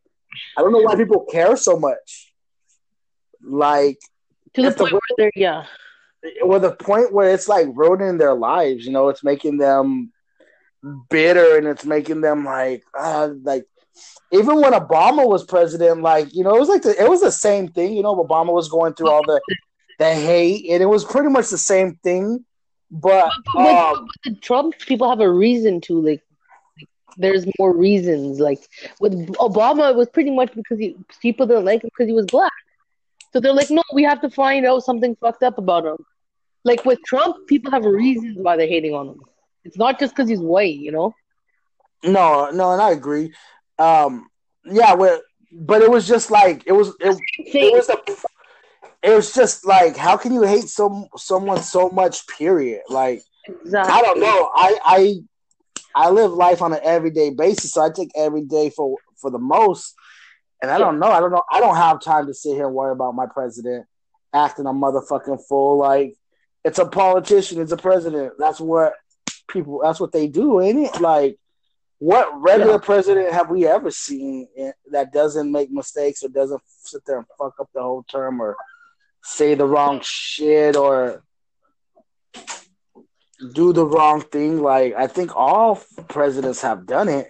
I 0.56 0.62
don't 0.62 0.72
know 0.72 0.80
why 0.80 0.96
people 0.96 1.26
care 1.30 1.56
so 1.56 1.78
much. 1.78 2.32
Like 3.42 3.98
to 4.54 4.62
the 4.62 4.72
point 4.72 4.92
the, 5.16 5.22
where 5.24 5.30
yeah, 5.36 5.64
well, 6.42 6.60
the 6.60 6.72
point 6.72 7.12
where 7.12 7.32
it's 7.32 7.48
like 7.48 7.68
ruining 7.72 8.18
their 8.18 8.34
lives. 8.34 8.84
You 8.84 8.92
know, 8.92 9.08
it's 9.08 9.22
making 9.22 9.58
them 9.58 10.12
bitter 11.10 11.56
and 11.56 11.66
it's 11.66 11.84
making 11.84 12.20
them 12.20 12.44
like 12.44 12.82
uh, 12.98 13.30
like 13.42 13.64
even 14.32 14.60
when 14.60 14.72
Obama 14.72 15.26
was 15.26 15.44
president, 15.44 16.02
like 16.02 16.34
you 16.34 16.44
know, 16.44 16.54
it 16.54 16.60
was 16.60 16.68
like 16.68 16.82
the, 16.82 17.00
it 17.02 17.08
was 17.08 17.20
the 17.20 17.32
same 17.32 17.68
thing. 17.68 17.94
You 17.94 18.02
know, 18.02 18.14
Obama 18.16 18.52
was 18.52 18.68
going 18.68 18.94
through 18.94 19.10
all 19.10 19.22
the 19.24 19.40
the 19.98 20.14
hate, 20.14 20.66
and 20.70 20.82
it 20.82 20.86
was 20.86 21.04
pretty 21.04 21.28
much 21.28 21.48
the 21.48 21.58
same 21.58 21.96
thing. 22.02 22.44
But, 22.90 23.30
but, 23.54 23.66
um, 23.66 24.06
but 24.06 24.16
the 24.24 24.40
Trump 24.40 24.78
people 24.78 25.08
have 25.08 25.20
a 25.20 25.30
reason 25.30 25.80
to 25.82 26.00
like. 26.00 26.22
There's 27.20 27.46
more 27.58 27.76
reasons. 27.76 28.38
Like 28.38 28.60
with 29.00 29.12
Obama, 29.38 29.90
it 29.90 29.96
was 29.96 30.08
pretty 30.08 30.30
much 30.30 30.54
because 30.54 30.78
he, 30.78 30.96
people 31.20 31.46
didn't 31.46 31.64
like 31.64 31.82
him 31.82 31.90
because 31.92 32.06
he 32.06 32.12
was 32.12 32.26
black. 32.26 32.52
So 33.32 33.40
they're 33.40 33.52
like, 33.52 33.70
no, 33.70 33.82
we 33.92 34.04
have 34.04 34.20
to 34.20 34.30
find 34.30 34.64
out 34.64 34.84
something 34.84 35.16
fucked 35.16 35.42
up 35.42 35.58
about 35.58 35.84
him. 35.84 35.96
Like 36.64 36.84
with 36.84 37.00
Trump, 37.04 37.46
people 37.46 37.72
have 37.72 37.84
reasons 37.84 38.38
why 38.38 38.56
they're 38.56 38.68
hating 38.68 38.94
on 38.94 39.08
him. 39.08 39.20
It's 39.64 39.76
not 39.76 39.98
just 39.98 40.14
because 40.14 40.28
he's 40.28 40.40
white, 40.40 40.76
you 40.76 40.92
know. 40.92 41.14
No, 42.04 42.50
no, 42.50 42.72
and 42.72 42.80
I 42.80 42.92
agree. 42.92 43.32
Um, 43.78 44.28
yeah, 44.64 44.94
well, 44.94 45.20
but 45.52 45.82
it 45.82 45.90
was 45.90 46.06
just 46.06 46.30
like 46.30 46.64
it 46.66 46.72
was. 46.72 46.88
It, 47.00 47.16
it 47.38 47.72
was 47.72 47.88
a. 47.88 47.98
It 49.00 49.14
was 49.14 49.32
just 49.32 49.64
like, 49.64 49.96
how 49.96 50.16
can 50.16 50.34
you 50.34 50.42
hate 50.42 50.68
some 50.68 51.06
someone 51.16 51.62
so 51.62 51.88
much? 51.88 52.26
Period. 52.26 52.82
Like, 52.88 53.22
Exactly. 53.48 53.92
I 53.92 54.02
don't 54.02 54.20
know. 54.20 54.50
I 54.54 54.78
I 54.84 55.14
I 55.94 56.10
live 56.10 56.32
life 56.32 56.62
on 56.62 56.72
an 56.72 56.80
everyday 56.82 57.30
basis, 57.30 57.72
so 57.72 57.82
I 57.82 57.90
take 57.90 58.10
every 58.16 58.42
day 58.42 58.70
for 58.70 58.96
for 59.16 59.30
the 59.30 59.38
most. 59.38 59.94
And 60.60 60.70
I 60.70 60.78
don't 60.78 60.98
know. 60.98 61.08
I 61.08 61.20
don't 61.20 61.30
know. 61.30 61.44
I 61.50 61.60
don't 61.60 61.76
have 61.76 62.00
time 62.00 62.26
to 62.26 62.34
sit 62.34 62.54
here 62.54 62.66
and 62.66 62.74
worry 62.74 62.92
about 62.92 63.14
my 63.14 63.26
president 63.26 63.86
acting 64.34 64.66
a 64.66 64.72
motherfucking 64.72 65.40
fool. 65.48 65.78
Like 65.78 66.14
it's 66.64 66.78
a 66.78 66.86
politician. 66.86 67.60
It's 67.60 67.72
a 67.72 67.76
president. 67.76 68.34
That's 68.38 68.60
what 68.60 68.94
people. 69.48 69.80
That's 69.82 70.00
what 70.00 70.12
they 70.12 70.26
do, 70.26 70.60
ain't 70.60 70.78
it? 70.78 71.00
Like 71.00 71.38
what 71.98 72.40
regular 72.40 72.72
Yeah. 72.74 72.78
president 72.78 73.32
have 73.32 73.50
we 73.50 73.66
ever 73.66 73.90
seen 73.90 74.48
that 74.90 75.12
doesn't 75.12 75.50
make 75.50 75.70
mistakes 75.70 76.22
or 76.22 76.28
doesn't 76.28 76.62
sit 76.66 77.02
there 77.06 77.18
and 77.18 77.26
fuck 77.38 77.54
up 77.60 77.68
the 77.74 77.82
whole 77.82 78.04
term 78.04 78.40
or 78.40 78.56
say 79.22 79.54
the 79.54 79.66
wrong 79.66 80.00
shit 80.02 80.76
or 80.76 81.22
do 83.52 83.72
the 83.72 83.84
wrong 83.84 84.20
thing? 84.20 84.62
Like 84.62 84.94
I 84.94 85.06
think 85.06 85.34
all 85.36 85.80
presidents 86.08 86.62
have 86.62 86.86
done 86.86 87.08
it. 87.08 87.28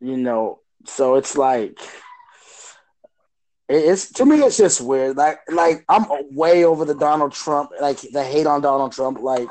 You 0.00 0.16
know, 0.16 0.60
so 0.86 1.16
it's 1.16 1.36
like 1.36 1.78
it's 3.68 4.12
to 4.14 4.26
me 4.26 4.40
it's 4.40 4.56
just 4.56 4.80
weird. 4.80 5.16
Like 5.16 5.40
like 5.48 5.84
I'm 5.88 6.06
way 6.34 6.64
over 6.64 6.84
the 6.84 6.94
Donald 6.94 7.32
Trump, 7.32 7.70
like 7.80 7.98
the 8.00 8.24
hate 8.24 8.46
on 8.46 8.62
Donald 8.62 8.92
Trump. 8.92 9.20
Like 9.20 9.48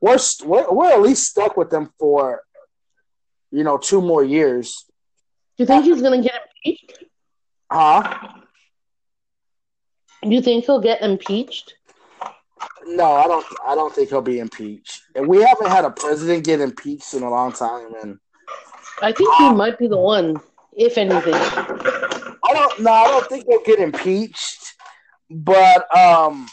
we're 0.00 0.18
st- 0.18 0.48
we're, 0.48 0.70
we're 0.70 0.90
at 0.92 1.02
least 1.02 1.28
stuck 1.30 1.56
with 1.56 1.70
them 1.70 1.90
for 1.98 2.42
you 3.50 3.64
know 3.64 3.78
two 3.78 4.00
more 4.00 4.24
years, 4.24 4.84
Do 5.56 5.62
you 5.64 5.66
think 5.66 5.84
he's 5.84 6.02
gonna 6.02 6.22
get 6.22 6.40
impeached? 6.64 7.04
huh? 7.70 8.18
Do 10.22 10.30
you 10.30 10.42
think 10.42 10.64
he'll 10.64 10.80
get 10.80 11.00
impeached? 11.02 11.74
No, 12.86 13.04
I 13.12 13.26
don't. 13.26 13.46
I 13.66 13.74
don't 13.74 13.94
think 13.94 14.08
he'll 14.08 14.22
be 14.22 14.38
impeached. 14.40 15.02
And 15.14 15.28
we 15.28 15.42
haven't 15.42 15.68
had 15.68 15.84
a 15.84 15.90
president 15.90 16.44
get 16.44 16.60
impeached 16.60 17.14
in 17.14 17.22
a 17.22 17.30
long 17.30 17.52
time. 17.52 17.94
And 18.02 18.18
I 19.02 19.12
think 19.12 19.32
he 19.36 19.50
might 19.52 19.78
be 19.78 19.86
the 19.86 19.98
one, 19.98 20.40
if 20.72 20.98
anything. 20.98 21.34
I 21.34 22.52
don't. 22.52 22.80
No, 22.80 22.90
I 22.92 23.06
don't 23.06 23.26
think 23.28 23.44
he'll 23.48 23.62
get 23.62 23.78
impeached. 23.78 24.74
But 25.30 25.86
um, 25.96 26.48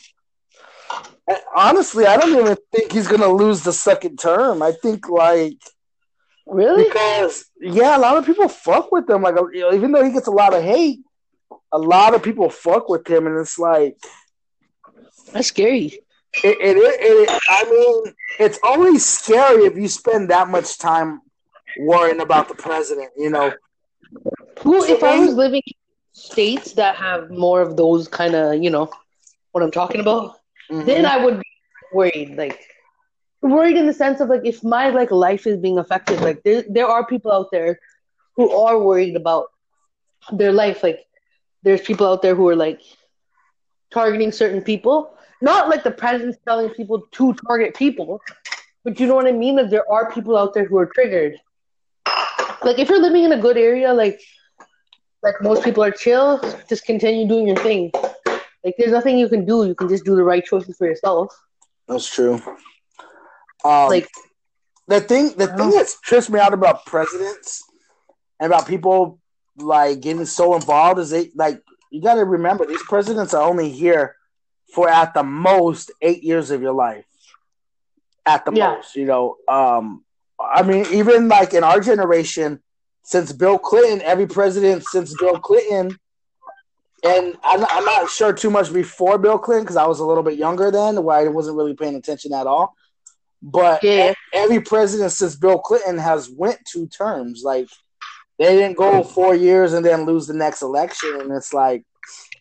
honestly, 1.56 2.06
I 2.06 2.18
don't 2.18 2.38
even 2.38 2.58
think 2.74 2.92
he's 2.92 3.08
gonna 3.08 3.30
lose 3.30 3.64
the 3.64 3.74
second 3.74 4.20
term. 4.20 4.62
I 4.62 4.74
think 4.74 5.10
like 5.10 5.58
Really? 6.48 6.84
because 6.86 7.46
yeah, 7.60 7.98
a 7.98 8.00
lot 8.00 8.18
of 8.18 8.26
people 8.26 8.48
fuck 8.48 8.92
with 8.92 9.10
him. 9.10 9.24
Like 9.24 9.36
even 9.74 9.92
though 9.92 10.04
he 10.04 10.12
gets 10.12 10.28
a 10.28 10.32
lot 10.32 10.54
of 10.54 10.64
hate, 10.64 11.00
a 11.72 11.78
lot 11.80 12.14
of 12.14 12.22
people 12.24 12.50
fuck 12.50 12.88
with 12.90 13.08
him, 13.08 13.28
and 13.28 13.40
it's 13.40 13.58
like 13.58 13.98
That's 15.34 15.48
scary. 15.48 15.86
it. 16.44 16.58
It, 16.62 16.78
it, 16.78 16.78
it 16.78 17.42
I 17.50 17.64
mean, 17.70 18.14
it's 18.40 18.60
only 18.64 19.00
scary 19.00 19.64
if 19.66 19.76
you 19.76 19.88
spend 19.88 20.30
that 20.30 20.50
much 20.50 20.78
time 20.78 21.22
worrying 21.80 22.22
about 22.22 22.48
the 22.48 22.56
president. 22.56 23.10
You 23.18 23.32
know. 23.32 23.54
Who, 24.62 24.82
So 24.82 24.94
if 24.94 25.04
I 25.04 25.20
was 25.20 25.34
living 25.34 25.62
in 25.66 25.74
states 26.14 26.74
that 26.74 26.96
have 26.96 27.30
more 27.30 27.62
of 27.62 27.76
those 27.76 28.08
kind 28.08 28.36
of, 28.36 28.62
you 28.64 28.70
know, 28.70 28.90
what 29.52 29.64
I'm 29.64 29.72
talking 29.72 30.02
about, 30.02 30.38
Mhm. 30.72 30.86
then 30.86 31.06
I 31.06 31.24
would 31.24 31.40
be 31.40 31.46
worried. 31.94 32.36
Like, 32.38 32.60
worried 33.52 33.78
in 33.78 33.86
the 33.86 33.94
sense 33.94 34.20
of 34.20 34.30
like, 34.30 34.42
if 34.44 34.64
my 34.64 34.90
like 34.90 35.12
life 35.12 35.48
is 35.48 35.58
being 35.58 35.78
affected, 35.78 36.22
like 36.22 36.44
there 36.44 36.64
there 36.70 36.88
are 36.88 37.06
people 37.06 37.32
out 37.32 37.50
there 37.52 37.80
who 38.36 38.52
are 38.52 38.80
worried 38.80 39.16
about 39.16 39.48
their 40.32 40.52
life. 40.52 40.84
Like, 40.84 41.06
there's 41.64 41.82
people 41.82 42.08
out 42.08 42.22
there 42.22 42.36
who 42.36 42.48
are 42.50 42.56
like 42.56 42.82
targeting 43.92 44.32
certain 44.32 44.62
people. 44.62 45.18
Not 45.42 45.70
like 45.70 45.84
the 45.84 45.92
president's 45.92 46.38
telling 46.48 46.70
people 46.70 47.04
to 47.12 47.34
target 47.48 47.76
people, 47.76 48.22
but 48.84 49.00
you 49.00 49.08
know 49.08 49.16
what 49.16 49.28
I 49.28 49.32
mean. 49.32 49.56
That 49.58 49.70
there 49.70 49.90
are 49.92 50.12
people 50.12 50.38
out 50.38 50.54
there 50.54 50.66
who 50.66 50.78
are 50.78 50.88
triggered. 50.88 51.36
Like, 52.64 52.80
if 52.80 52.90
you're 52.90 53.02
living 53.02 53.26
in 53.26 53.32
a 53.32 53.38
good 53.40 53.58
area, 53.58 53.94
like 53.94 54.20
like 55.26 55.42
most 55.42 55.64
people 55.64 55.84
are 55.84 55.92
chill, 55.92 56.40
just 56.70 56.86
continue 56.86 57.28
doing 57.28 57.48
your 57.48 57.58
thing. 57.58 57.92
Like 58.64 58.76
there's 58.78 58.92
nothing 58.92 59.18
you 59.18 59.28
can 59.28 59.46
do. 59.46 59.66
You 59.68 59.76
can 59.76 59.90
just 59.90 60.06
do 60.06 60.16
the 60.16 60.24
right 60.24 60.44
choices 60.46 60.78
for 60.78 60.88
yourself. 60.88 61.36
That's 61.88 62.08
true. 62.08 62.42
Um, 63.66 63.90
Like 63.90 64.10
the 64.88 65.02
thing, 65.02 65.30
the 65.36 65.48
thing 65.48 65.72
that 65.72 65.88
trips 66.04 66.30
me 66.30 66.40
out 66.40 66.54
about 66.54 66.86
presidents 66.86 67.64
and 68.40 68.52
about 68.52 68.68
people 68.68 69.20
like 69.58 70.02
getting 70.02 70.26
so 70.26 70.54
involved 70.56 71.00
is 71.00 71.10
they 71.10 71.32
like 71.36 71.62
you 71.92 72.02
got 72.02 72.16
to 72.16 72.26
remember 72.26 72.66
these 72.66 72.84
presidents 72.84 73.34
are 73.34 73.48
only 73.48 73.70
here 73.70 74.16
for 74.74 74.90
at 74.90 75.14
the 75.14 75.24
most 75.24 75.92
eight 76.02 76.24
years 76.24 76.52
of 76.52 76.62
your 76.62 76.74
life. 76.74 77.06
At 78.26 78.46
the 78.46 78.52
Yeah. 78.52 78.76
most, 78.76 78.96
you 78.96 79.06
know. 79.06 79.38
Um, 79.48 80.04
I 80.40 80.64
mean, 80.64 80.86
even 80.92 81.28
like 81.28 81.54
in 81.54 81.64
our 81.64 81.80
generation, 81.80 82.62
since 83.04 83.32
Bill 83.32 83.58
Clinton, 83.58 84.02
every 84.02 84.28
president 84.28 84.84
since 84.84 85.16
Bill 85.18 85.40
Clinton, 85.40 85.98
and 87.04 87.38
I'm 87.44 87.62
not, 87.62 87.70
I'm 87.72 87.86
not 87.86 88.10
sure 88.10 88.34
too 88.34 88.50
much 88.50 88.74
before 88.74 89.18
Bill 89.18 89.38
Clinton 89.38 89.64
because 89.64 89.78
I 89.78 89.86
was 89.86 90.00
a 90.00 90.06
little 90.06 90.24
bit 90.24 90.38
younger 90.38 90.72
then, 90.72 91.04
where 91.04 91.18
I 91.18 91.28
wasn't 91.28 91.58
really 91.58 91.76
paying 91.76 91.96
attention 91.96 92.34
at 92.34 92.48
all. 92.48 92.76
But 93.48 93.84
Yeah. 93.84 94.14
every 94.34 94.60
president 94.60 95.12
since 95.12 95.36
Bill 95.36 95.60
Clinton 95.60 96.00
has 96.00 96.30
went 96.30 96.66
two 96.66 96.88
terms. 96.88 97.44
Like 97.44 97.70
they 98.40 98.56
didn't 98.56 98.76
go 98.76 99.04
four 99.04 99.36
years 99.36 99.74
and 99.74 99.86
then 99.86 100.06
lose 100.06 100.26
the 100.26 100.34
next 100.34 100.64
election, 100.64 101.22
and 101.22 101.32
it's 101.32 101.54
like 101.54 101.84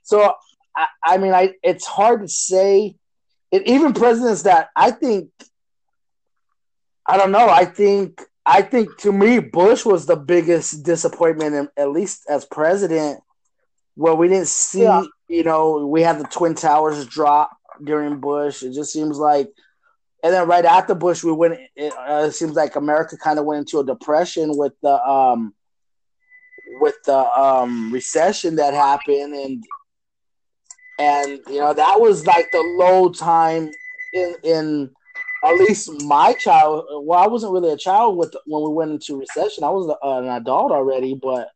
so. 0.03 0.33
I, 0.75 0.87
I 1.05 1.19
mean, 1.19 1.35
I 1.35 1.55
it's 1.63 1.87
hard 1.87 2.23
to 2.23 2.29
say. 2.29 2.97
It, 3.53 3.69
even 3.69 3.93
presidents 3.93 4.43
that 4.43 4.71
I 4.75 4.91
think, 4.91 5.29
I 7.07 7.17
don't 7.19 7.31
know. 7.31 7.49
I 7.49 7.67
think 7.67 8.21
I 8.47 8.63
think 8.63 8.97
to 8.99 9.13
me, 9.13 9.39
Bush 9.41 9.85
was 9.85 10.07
the 10.07 10.17
biggest 10.17 10.85
disappointment, 10.85 11.55
in, 11.55 11.69
at 11.77 11.91
least 11.91 12.25
as 12.29 12.47
president, 12.47 13.21
where 13.95 14.15
we 14.15 14.29
didn't 14.29 14.49
see. 14.49 14.83
Yeah. 14.83 15.05
You 15.29 15.45
know, 15.45 15.87
we 15.87 16.03
had 16.03 16.19
the 16.19 16.25
twin 16.25 16.55
towers 16.55 17.07
drop 17.07 17.51
during 17.83 18.21
Bush. 18.21 18.63
It 18.63 18.73
just 18.73 18.93
seems 18.93 19.19
like, 19.19 19.49
and 20.25 20.33
then 20.33 20.49
right 20.49 20.65
after 20.65 20.95
Bush, 20.95 21.23
we 21.23 21.33
went. 21.33 21.59
It, 21.77 21.93
uh, 21.93 22.25
it 22.27 22.33
seems 22.33 22.55
like 22.55 22.77
America 22.77 23.15
kind 23.19 23.39
of 23.39 23.45
went 23.45 23.59
into 23.59 23.79
a 23.79 23.85
depression 23.85 24.57
with 24.57 24.73
the 24.83 24.95
um, 25.07 25.55
with 26.81 26.95
the 27.05 27.15
um 27.15 27.93
recession 27.93 28.57
that 28.57 28.73
happened, 28.73 29.35
and 29.35 29.65
and 30.99 31.41
you 31.47 31.59
know 31.59 31.75
that 31.75 32.01
was 32.01 32.27
like 32.27 32.51
the 32.53 32.75
low 32.79 33.11
time 33.11 33.71
in 34.15 34.35
in 34.43 34.91
at 35.45 35.57
least 35.57 35.91
my 36.05 36.33
child. 36.33 36.87
Well, 37.03 37.19
I 37.19 37.27
wasn't 37.27 37.53
really 37.53 37.73
a 37.73 37.77
child 37.77 38.17
with 38.17 38.35
when 38.47 38.63
we 38.63 38.71
went 38.71 38.93
into 38.93 39.19
recession. 39.19 39.63
I 39.63 39.69
was 39.69 39.95
an 40.03 40.29
adult 40.31 40.73
already, 40.73 41.21
but 41.23 41.51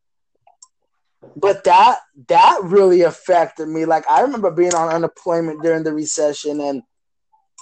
but 1.35 1.63
that 1.63 2.01
that 2.27 2.59
really 2.65 3.01
affected 3.01 3.67
me. 3.67 3.85
Like 3.85 4.07
I 4.07 4.21
remember 4.21 4.51
being 4.51 4.75
on 4.75 4.93
unemployment 4.93 5.63
during 5.63 5.83
the 5.83 5.91
recession 5.91 6.61
and 6.61 6.83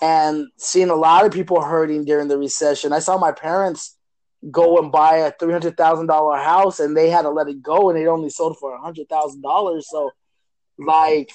and 0.01 0.47
seeing 0.57 0.89
a 0.89 0.95
lot 0.95 1.25
of 1.25 1.31
people 1.31 1.61
hurting 1.61 2.05
during 2.05 2.27
the 2.27 2.37
recession. 2.37 2.93
I 2.93 2.99
saw 2.99 3.17
my 3.17 3.31
parents 3.31 3.97
go 4.51 4.77
and 4.77 4.91
buy 4.91 5.17
a 5.17 5.31
three 5.31 5.51
hundred 5.51 5.77
thousand 5.77 6.07
dollar 6.07 6.37
house 6.37 6.79
and 6.79 6.95
they 6.95 7.09
had 7.09 7.23
to 7.23 7.29
let 7.29 7.47
it 7.47 7.61
go 7.61 7.89
and 7.89 7.97
it 7.97 8.07
only 8.07 8.29
sold 8.29 8.57
for 8.59 8.75
a 8.75 8.81
hundred 8.81 9.09
thousand 9.09 9.41
dollars. 9.41 9.87
So 9.89 10.11
like 10.77 11.31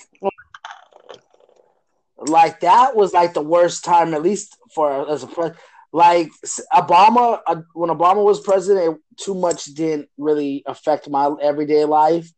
like 2.19 2.61
that 2.61 2.95
was 2.95 3.13
like 3.13 3.35
the 3.35 3.43
worst 3.43 3.85
time 3.85 4.15
at 4.15 4.23
least 4.23 4.57
for 4.75 5.11
as 5.11 5.23
a 5.23 5.27
president 5.27 5.61
like 5.93 6.31
obama 6.73 7.41
uh, 7.47 7.61
when 7.75 7.91
obama 7.91 8.25
was 8.25 8.41
president 8.41 8.95
it, 8.95 9.23
too 9.23 9.35
much 9.35 9.65
didn't 9.67 10.09
really 10.17 10.63
affect 10.67 11.09
my 11.09 11.35
everyday 11.43 11.85
life 11.85 12.31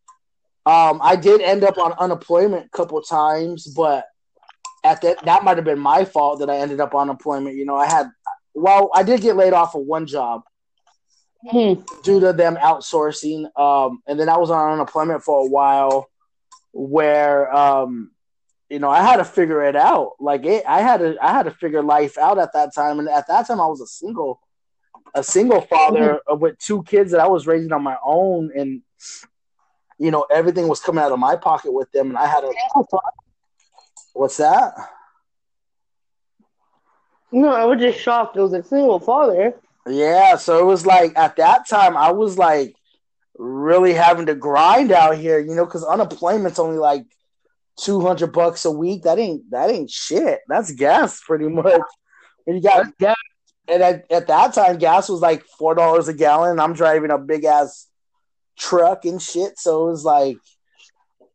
um 0.67 1.01
i 1.03 1.15
did 1.15 1.41
end 1.41 1.63
up 1.63 1.79
on 1.79 1.93
unemployment 1.99 2.67
a 2.67 2.77
couple 2.77 3.01
times 3.03 3.67
but 3.77 4.07
at 4.85 5.01
that 5.01 5.25
that 5.25 5.43
might 5.43 5.57
have 5.57 5.65
been 5.65 5.79
my 5.79 6.05
fault 6.05 6.39
that 6.39 6.51
i 6.51 6.57
ended 6.57 6.81
up 6.81 6.95
on 6.95 7.09
unemployment 7.09 7.57
you 7.57 7.65
know 7.65 7.77
i 7.77 7.87
had 7.87 8.09
well 8.55 8.91
i 8.95 9.03
did 9.03 9.21
get 9.21 9.37
laid 9.37 9.53
off 9.53 9.75
of 9.75 9.83
one 9.83 10.07
job 10.07 10.43
hmm, 11.49 11.75
due 12.03 12.21
to 12.21 12.33
them 12.33 12.57
outsourcing. 12.57 13.47
Um, 13.59 14.03
and 14.07 14.19
then 14.19 14.29
I 14.29 14.37
was 14.37 14.51
on 14.51 14.73
unemployment 14.73 15.23
for 15.23 15.45
a 15.45 15.49
while, 15.49 16.09
where 16.73 17.55
um, 17.55 18.11
you 18.69 18.79
know 18.79 18.91
I 18.91 19.03
had 19.03 19.17
to 19.17 19.25
figure 19.25 19.63
it 19.65 19.77
out. 19.77 20.13
Like 20.21 20.45
it, 20.45 20.65
I 20.67 20.81
had 20.81 20.99
to 20.99 21.17
I 21.23 21.33
had 21.33 21.45
to 21.45 21.51
figure 21.51 21.83
life 21.83 22.19
out 22.19 22.39
at 22.39 22.53
that 22.55 22.75
time. 22.75 22.99
And 22.99 23.09
at 23.09 23.29
that 23.29 23.47
time, 23.47 23.61
I 23.61 23.67
was 23.67 23.81
a 23.81 23.87
single, 23.87 24.41
a 25.15 25.23
single 25.23 25.61
father 25.61 26.21
with 26.29 26.59
two 26.59 26.83
kids 26.85 27.13
that 27.13 27.21
I 27.21 27.29
was 27.29 27.47
raising 27.47 27.73
on 27.73 27.83
my 27.83 27.97
own, 28.05 28.51
and 28.57 28.83
you 29.99 30.11
know 30.11 30.27
everything 30.31 30.69
was 30.69 30.81
coming 30.81 31.03
out 31.03 31.13
of 31.13 31.19
my 31.19 31.37
pocket 31.37 31.73
with 31.73 31.91
them, 31.93 32.09
and 32.09 32.19
I 32.19 32.27
had 32.27 32.41
to. 32.41 32.53
What's 34.15 34.39
that? 34.39 34.73
no, 37.35 37.49
I 37.49 37.65
was 37.65 37.81
just 37.81 38.01
shocked. 38.01 38.37
It 38.37 38.41
was 38.41 38.53
a 38.53 38.63
single 38.63 39.01
father. 39.01 39.55
Yeah, 39.87 40.37
so 40.37 40.59
it 40.61 40.65
was 40.65 40.87
like 40.87 41.13
at 41.19 41.37
that 41.37 41.69
time 41.69 41.97
I 41.97 42.13
was 42.13 42.39
like 42.39 42.75
really 43.37 43.93
having 43.93 44.27
to 44.27 44.35
grind 44.35 44.93
out 44.93 45.19
here, 45.19 45.39
you 45.39 45.55
know, 45.55 45.65
because 45.65 45.85
unemployment's 45.85 46.59
only 46.61 46.79
like 46.79 47.05
two 47.77 48.01
hundred 48.01 48.33
bucks 48.33 48.65
a 48.65 48.71
week. 48.71 49.03
That 49.03 49.19
ain't 49.19 49.51
that 49.51 49.69
ain't 49.69 49.91
shit. 49.91 50.41
That's 50.49 50.73
gas 50.73 51.21
pretty 51.21 51.49
much. 51.49 51.83
And 52.47 52.57
you 52.57 52.63
got 52.63 52.97
gas, 52.99 53.17
and 53.67 53.83
at, 53.83 54.11
at 54.11 54.27
that 54.29 54.55
time 54.55 54.79
gas 54.79 55.09
was 55.09 55.21
like 55.21 55.45
four 55.59 55.75
dollars 55.75 56.07
a 56.09 56.15
gallon. 56.15 56.61
I'm 56.61 56.75
driving 56.75 57.11
a 57.11 57.19
big 57.19 57.45
ass 57.45 57.89
truck 58.57 59.05
and 59.05 59.21
shit, 59.21 59.59
so 59.59 59.89
it 59.89 59.91
was 59.91 60.05
like, 60.05 60.39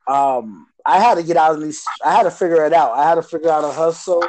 um, 0.08 0.69
I 0.90 1.00
had 1.00 1.16
to 1.16 1.24
get 1.24 1.38
out 1.38 1.56
of 1.56 1.62
these. 1.62 1.84
I 2.04 2.12
had 2.12 2.24
to 2.24 2.32
figure 2.32 2.66
it 2.66 2.74
out. 2.74 2.94
I 2.94 3.08
had 3.08 3.16
to 3.16 3.22
figure 3.22 3.50
out 3.50 3.64
a 3.64 3.72
hustle 3.72 4.24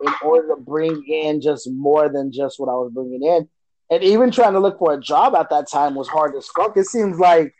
in 0.00 0.12
order 0.22 0.48
to 0.48 0.56
bring 0.56 1.04
in 1.06 1.40
just 1.40 1.70
more 1.70 2.08
than 2.08 2.32
just 2.32 2.58
what 2.58 2.68
I 2.68 2.74
was 2.74 2.90
bringing 2.92 3.22
in. 3.22 3.48
And 3.90 4.02
even 4.02 4.30
trying 4.30 4.54
to 4.54 4.60
look 4.60 4.78
for 4.78 4.94
a 4.94 5.00
job 5.00 5.34
at 5.34 5.50
that 5.50 5.70
time 5.70 5.94
was 5.94 6.08
hard 6.08 6.34
as 6.36 6.48
fuck. 6.56 6.76
It 6.76 6.86
seems 6.86 7.18
like 7.18 7.54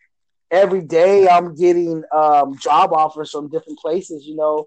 every 0.51 0.81
day 0.81 1.29
I'm 1.29 1.55
getting 1.55 2.03
um, 2.13 2.57
job 2.59 2.93
offers 2.93 3.31
from 3.31 3.51
different 3.51 3.79
places, 3.79 4.27
you 4.27 4.37
know. 4.37 4.67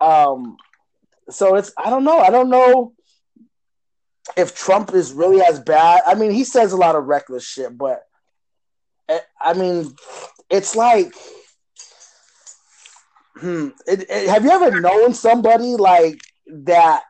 Um, 0.00 0.56
so 1.30 1.54
it's 1.54 1.72
I 1.78 1.90
don't 1.90 2.04
know. 2.04 2.18
I 2.18 2.30
don't 2.30 2.50
know 2.50 2.92
if 4.36 4.54
Trump 4.54 4.94
is 4.94 5.12
really 5.12 5.40
as 5.42 5.60
bad. 5.60 6.02
I 6.06 6.14
mean, 6.14 6.32
he 6.32 6.44
says 6.44 6.72
a 6.72 6.76
lot 6.76 6.96
of 6.96 7.04
reckless 7.04 7.46
shit, 7.46 7.76
but 7.76 8.02
eh, 9.08 9.20
I 9.40 9.54
mean, 9.54 9.94
it's 10.50 10.76
like, 10.76 11.14
hmm, 13.38 13.68
it, 13.86 14.08
it, 14.08 14.28
have 14.28 14.44
you 14.44 14.50
ever 14.50 14.80
known 14.80 15.14
somebody 15.14 15.76
like 15.76 16.20
that 16.64 17.02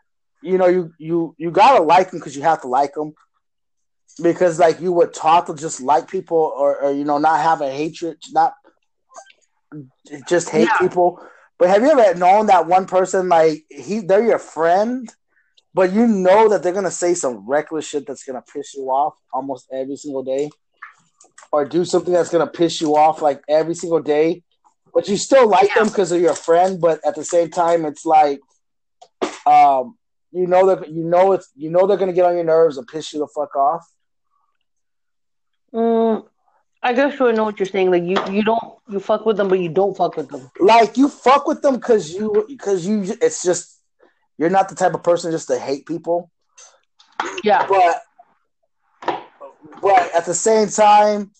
you 0.42 0.58
know 0.58 0.66
you 0.66 0.92
you 0.99 1.35
you 1.38 1.50
gotta 1.50 1.82
like 1.82 2.11
them 2.11 2.20
because 2.20 2.37
you 2.37 2.42
have 2.42 2.61
to 2.62 2.68
like 2.68 2.94
them 2.94 3.12
because 4.23 4.58
like 4.58 4.80
you 4.80 4.92
were 4.92 5.06
taught 5.06 5.47
to 5.47 5.54
just 5.54 5.80
like 5.80 6.08
people 6.08 6.52
or, 6.56 6.80
or 6.82 6.92
you 6.92 7.04
know 7.04 7.18
not 7.18 7.40
have 7.40 7.61
a 7.61 7.70
hatred 7.70 8.16
not 8.32 8.54
just 10.28 10.49
hate 10.50 10.68
yeah. 10.68 10.78
people. 10.78 11.20
But 11.58 11.70
have 11.70 11.82
you 11.82 11.90
ever 11.90 12.18
known 12.18 12.47
that 12.47 12.66
one 12.66 12.87
person 12.87 13.28
like 13.28 13.64
he 13.68 14.00
they're 14.00 14.25
your 14.25 14.38
friend 14.38 15.12
but 15.75 15.92
you 15.92 16.06
know 16.06 16.49
that 16.49 16.62
they're 16.62 16.73
gonna 16.73 16.90
say 16.90 17.14
some 17.14 17.49
reckless 17.49 17.87
shit 17.87 18.06
that's 18.06 18.25
gonna 18.25 18.42
piss 18.42 18.75
you 18.75 18.85
off 18.85 19.14
almost 19.32 19.68
every 19.73 19.97
single 19.97 20.23
day? 20.23 20.50
Or 21.50 21.64
do 21.64 21.85
something 21.85 22.12
that's 22.12 22.30
gonna 22.30 22.47
piss 22.47 22.80
you 22.80 22.97
off 22.97 23.23
like 23.23 23.42
every 23.49 23.75
single 23.75 24.00
day 24.00 24.42
but 24.99 25.09
you 25.09 25.17
still 25.17 25.49
like 25.49 25.69
yeah. 25.69 25.75
them 25.76 25.87
because 25.87 26.11
they're 26.11 26.19
your 26.19 26.35
friend 26.35 26.81
but 26.81 26.99
at 27.07 27.14
the 27.14 27.25
same 27.25 27.49
time 27.49 27.85
it's 27.85 28.05
like 28.05 28.40
um, 29.47 29.97
you 30.33 30.49
know 30.49 30.67
that 30.67 30.88
you 30.90 31.05
know 31.05 31.35
it's 31.35 31.52
you 31.55 31.71
know 31.71 31.87
they're 31.87 31.97
gonna 31.97 32.12
get 32.12 32.25
on 32.25 32.35
your 32.35 32.43
nerves 32.43 32.78
and 32.78 32.87
piss 32.88 33.12
you 33.12 33.21
the 33.21 33.28
fuck 33.28 33.55
off. 33.55 33.88
Mm, 35.73 36.26
I 36.83 36.93
guess 36.95 37.21
I 37.21 37.31
know 37.31 37.45
what 37.45 37.61
you're 37.61 37.67
saying. 37.67 37.93
Like 37.93 38.02
you, 38.02 38.17
you 38.28 38.43
don't 38.43 38.75
you 38.88 38.99
fuck 38.99 39.25
with 39.25 39.37
them, 39.37 39.47
but 39.47 39.61
you 39.61 39.69
don't 39.69 39.97
fuck 39.97 40.17
with 40.17 40.31
them. 40.31 40.50
Like 40.59 40.97
you 40.97 41.09
fuck 41.09 41.47
with 41.47 41.62
them 41.62 41.76
because 41.76 42.12
you 42.12 42.45
because 42.49 42.85
you 42.85 43.05
it's 43.23 43.45
just 43.45 43.81
you're 44.37 44.50
not 44.50 44.69
the 44.69 44.75
type 44.75 44.95
of 44.95 45.05
person 45.05 45.31
just 45.31 45.47
to 45.47 45.61
hate 45.61 45.87
people. 45.87 46.28
Yeah, 47.45 47.69
but 47.69 48.02
but 49.81 50.12
at 50.12 50.26
the 50.26 50.35
same 50.35 50.67
time, 50.69 51.31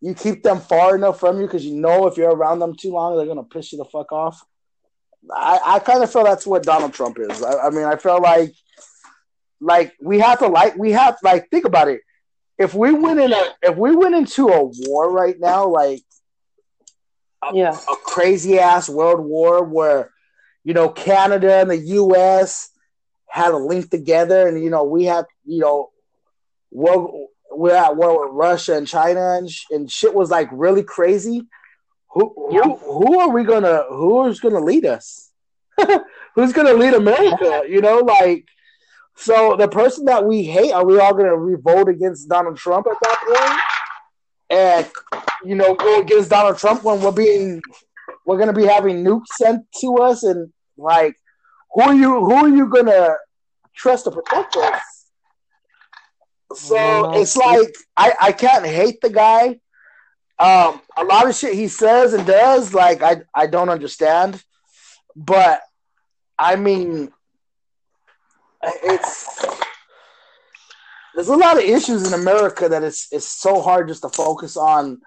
you 0.00 0.14
keep 0.14 0.42
them 0.42 0.60
far 0.60 0.96
enough 0.96 1.20
from 1.20 1.40
you 1.40 1.46
because 1.46 1.64
you 1.64 1.74
know 1.74 2.06
if 2.06 2.16
you're 2.16 2.34
around 2.34 2.58
them 2.58 2.74
too 2.74 2.90
long, 2.90 3.16
they're 3.16 3.26
gonna 3.26 3.44
piss 3.44 3.72
you 3.72 3.78
the 3.78 3.84
fuck 3.84 4.12
off. 4.12 4.44
I, 5.34 5.60
I 5.64 5.78
kind 5.78 6.02
of 6.02 6.12
feel 6.12 6.24
that's 6.24 6.46
what 6.46 6.64
Donald 6.64 6.92
Trump 6.92 7.18
is. 7.20 7.42
I, 7.42 7.66
I 7.66 7.70
mean, 7.70 7.84
I 7.84 7.96
feel 7.96 8.20
like 8.20 8.52
like 9.60 9.94
we 10.02 10.18
have 10.18 10.40
to 10.40 10.48
like 10.48 10.76
we 10.76 10.92
have 10.92 11.16
like 11.22 11.48
think 11.50 11.64
about 11.64 11.88
it. 11.88 12.00
If 12.58 12.74
we 12.74 12.92
went 12.92 13.20
in 13.20 13.32
a 13.32 13.54
if 13.62 13.76
we 13.76 13.94
went 13.94 14.14
into 14.14 14.48
a 14.48 14.64
war 14.64 15.10
right 15.10 15.38
now, 15.38 15.68
like 15.68 16.02
a, 17.42 17.54
yeah, 17.54 17.70
a 17.70 17.96
crazy 18.04 18.58
ass 18.58 18.88
world 18.88 19.24
war 19.24 19.62
where 19.62 20.10
you 20.64 20.74
know 20.74 20.88
Canada 20.88 21.60
and 21.60 21.70
the 21.70 21.78
U.S. 21.78 22.70
had 23.28 23.52
a 23.52 23.56
link 23.56 23.90
together, 23.90 24.48
and 24.48 24.62
you 24.62 24.70
know 24.70 24.84
we 24.84 25.04
have 25.04 25.26
you 25.44 25.60
know 25.60 25.90
world 26.72 27.28
we're 27.56 27.74
at 27.74 27.96
war 27.96 28.26
with 28.26 28.34
Russia 28.34 28.76
and 28.76 28.86
China, 28.86 29.34
and, 29.36 29.50
sh- 29.50 29.64
and 29.70 29.90
shit 29.90 30.14
was 30.14 30.30
like 30.30 30.48
really 30.52 30.82
crazy 30.82 31.46
who 32.12 32.34
who, 32.36 32.76
who 32.76 33.20
are 33.20 33.30
we 33.30 33.44
gonna 33.44 33.84
who's 33.88 34.40
gonna 34.40 34.60
lead 34.60 34.84
us? 34.84 35.30
who's 36.34 36.52
gonna 36.52 36.74
lead 36.74 36.94
America? 36.94 37.62
You 37.68 37.80
know, 37.80 37.98
like 37.98 38.46
so 39.16 39.56
the 39.56 39.68
person 39.68 40.04
that 40.06 40.24
we 40.24 40.44
hate, 40.44 40.72
are 40.72 40.84
we 40.84 40.98
all 40.98 41.14
gonna 41.14 41.36
revolt 41.36 41.88
against 41.88 42.28
Donald 42.28 42.56
Trump 42.56 42.86
at 42.86 42.96
that 43.02 43.18
point? 43.26 43.60
And 44.50 44.90
you 45.44 45.54
know, 45.54 45.74
go 45.74 46.00
against 46.00 46.30
Donald 46.30 46.58
Trump 46.58 46.84
when 46.84 47.00
we're 47.00 47.12
being 47.12 47.62
we're 48.26 48.38
gonna 48.38 48.52
be 48.52 48.66
having 48.66 49.02
nukes 49.02 49.28
sent 49.38 49.64
to 49.80 49.96
us 49.96 50.22
and 50.22 50.52
like 50.76 51.16
who 51.72 51.82
are 51.82 51.94
you 51.94 52.24
who 52.24 52.34
are 52.34 52.48
you 52.48 52.68
gonna 52.68 53.14
trust 53.74 54.04
to 54.04 54.10
protect 54.10 54.56
us? 54.56 54.82
So 56.54 57.12
it's 57.14 57.36
like 57.36 57.74
I, 57.96 58.12
I 58.20 58.32
can't 58.32 58.66
hate 58.66 59.00
the 59.00 59.10
guy 59.10 59.58
um, 60.42 60.80
a 60.96 61.04
lot 61.04 61.28
of 61.28 61.36
shit 61.36 61.54
he 61.54 61.68
says 61.68 62.14
and 62.14 62.26
does, 62.26 62.74
like 62.74 63.00
I 63.00 63.22
I 63.32 63.46
don't 63.46 63.68
understand, 63.68 64.42
but 65.14 65.60
I 66.36 66.56
mean, 66.56 67.12
it's 68.82 69.44
there's 71.14 71.28
a 71.28 71.36
lot 71.36 71.58
of 71.58 71.62
issues 71.62 72.12
in 72.12 72.20
America 72.20 72.68
that 72.68 72.82
it's 72.82 73.06
it's 73.12 73.28
so 73.28 73.62
hard 73.62 73.86
just 73.86 74.02
to 74.02 74.08
focus 74.08 74.56
on 74.56 75.00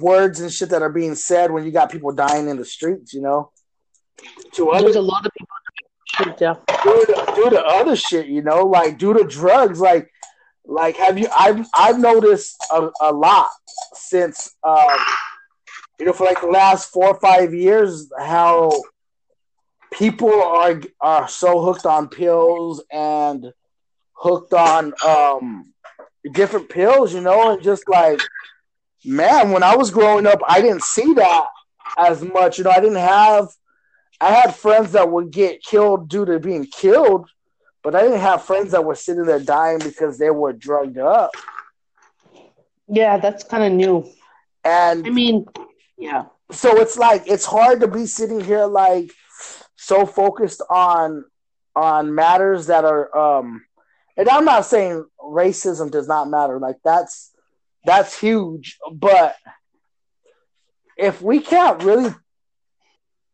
words 0.00 0.40
and 0.40 0.50
shit 0.50 0.70
that 0.70 0.80
are 0.80 0.88
being 0.88 1.16
said 1.16 1.50
when 1.50 1.64
you 1.64 1.70
got 1.70 1.92
people 1.92 2.12
dying 2.12 2.48
in 2.48 2.56
the 2.56 2.64
streets, 2.64 3.12
you 3.12 3.20
know. 3.20 3.50
To 4.54 4.70
other, 4.70 4.84
there's 4.84 4.96
a 4.96 5.02
lot 5.02 5.26
of 5.26 5.32
people 5.36 5.54
shit, 6.06 6.40
yeah. 6.40 6.54
Due 6.82 7.04
to, 7.06 7.32
due 7.34 7.50
to 7.50 7.62
other 7.62 7.96
shit, 7.96 8.26
you 8.26 8.40
know, 8.40 8.64
like 8.64 8.96
due 8.96 9.12
to 9.12 9.24
drugs, 9.24 9.80
like 9.80 10.10
like, 10.64 10.96
have 10.96 11.18
you? 11.18 11.28
I've 11.36 11.66
I've 11.74 11.98
noticed 11.98 12.56
a, 12.72 12.88
a 13.00 13.12
lot 13.12 13.50
since, 13.94 14.54
um, 14.62 14.98
you 15.98 16.06
know, 16.06 16.12
for 16.12 16.24
like 16.24 16.40
the 16.40 16.46
last 16.46 16.90
four 16.92 17.08
or 17.08 17.20
five 17.20 17.52
years, 17.52 18.10
how 18.18 18.70
people 19.92 20.32
are 20.42 20.80
are 21.00 21.28
so 21.28 21.62
hooked 21.62 21.86
on 21.86 22.08
pills 22.08 22.82
and 22.92 23.52
hooked 24.14 24.52
on 24.52 24.92
um 25.06 25.72
different 26.32 26.68
pills, 26.68 27.12
you 27.12 27.20
know, 27.20 27.52
and 27.52 27.62
just 27.62 27.88
like, 27.88 28.20
man, 29.04 29.50
when 29.50 29.62
I 29.62 29.76
was 29.76 29.90
growing 29.90 30.26
up, 30.26 30.40
I 30.46 30.60
didn't 30.60 30.82
see 30.84 31.12
that 31.14 31.46
as 31.98 32.22
much. 32.22 32.58
You 32.58 32.64
know, 32.64 32.70
I 32.70 32.80
didn't 32.80 32.96
have. 32.96 33.48
I 34.20 34.32
had 34.32 34.54
friends 34.54 34.92
that 34.92 35.10
would 35.10 35.32
get 35.32 35.64
killed 35.64 36.08
due 36.08 36.24
to 36.24 36.38
being 36.38 36.66
killed 36.66 37.28
but 37.82 37.94
I 37.94 38.02
didn't 38.02 38.20
have 38.20 38.44
friends 38.44 38.72
that 38.72 38.84
were 38.84 38.94
sitting 38.94 39.24
there 39.24 39.40
dying 39.40 39.78
because 39.78 40.18
they 40.18 40.30
were 40.30 40.52
drugged 40.52 40.98
up. 40.98 41.30
Yeah, 42.88 43.16
that's 43.18 43.44
kind 43.44 43.64
of 43.64 43.72
new. 43.72 44.08
And 44.64 45.06
I 45.06 45.10
mean, 45.10 45.46
yeah. 45.98 46.26
So 46.50 46.80
it's 46.80 46.96
like 46.98 47.24
it's 47.26 47.46
hard 47.46 47.80
to 47.80 47.88
be 47.88 48.06
sitting 48.06 48.40
here 48.40 48.66
like 48.66 49.10
so 49.76 50.06
focused 50.06 50.62
on 50.70 51.24
on 51.74 52.14
matters 52.14 52.66
that 52.66 52.84
are 52.84 53.16
um 53.16 53.64
and 54.16 54.28
I'm 54.28 54.44
not 54.44 54.66
saying 54.66 55.06
racism 55.20 55.90
does 55.90 56.06
not 56.06 56.28
matter. 56.28 56.58
Like 56.58 56.76
that's 56.84 57.32
that's 57.84 58.18
huge, 58.18 58.78
but 58.92 59.34
if 60.96 61.20
we 61.20 61.40
can't 61.40 61.82
really 61.82 62.14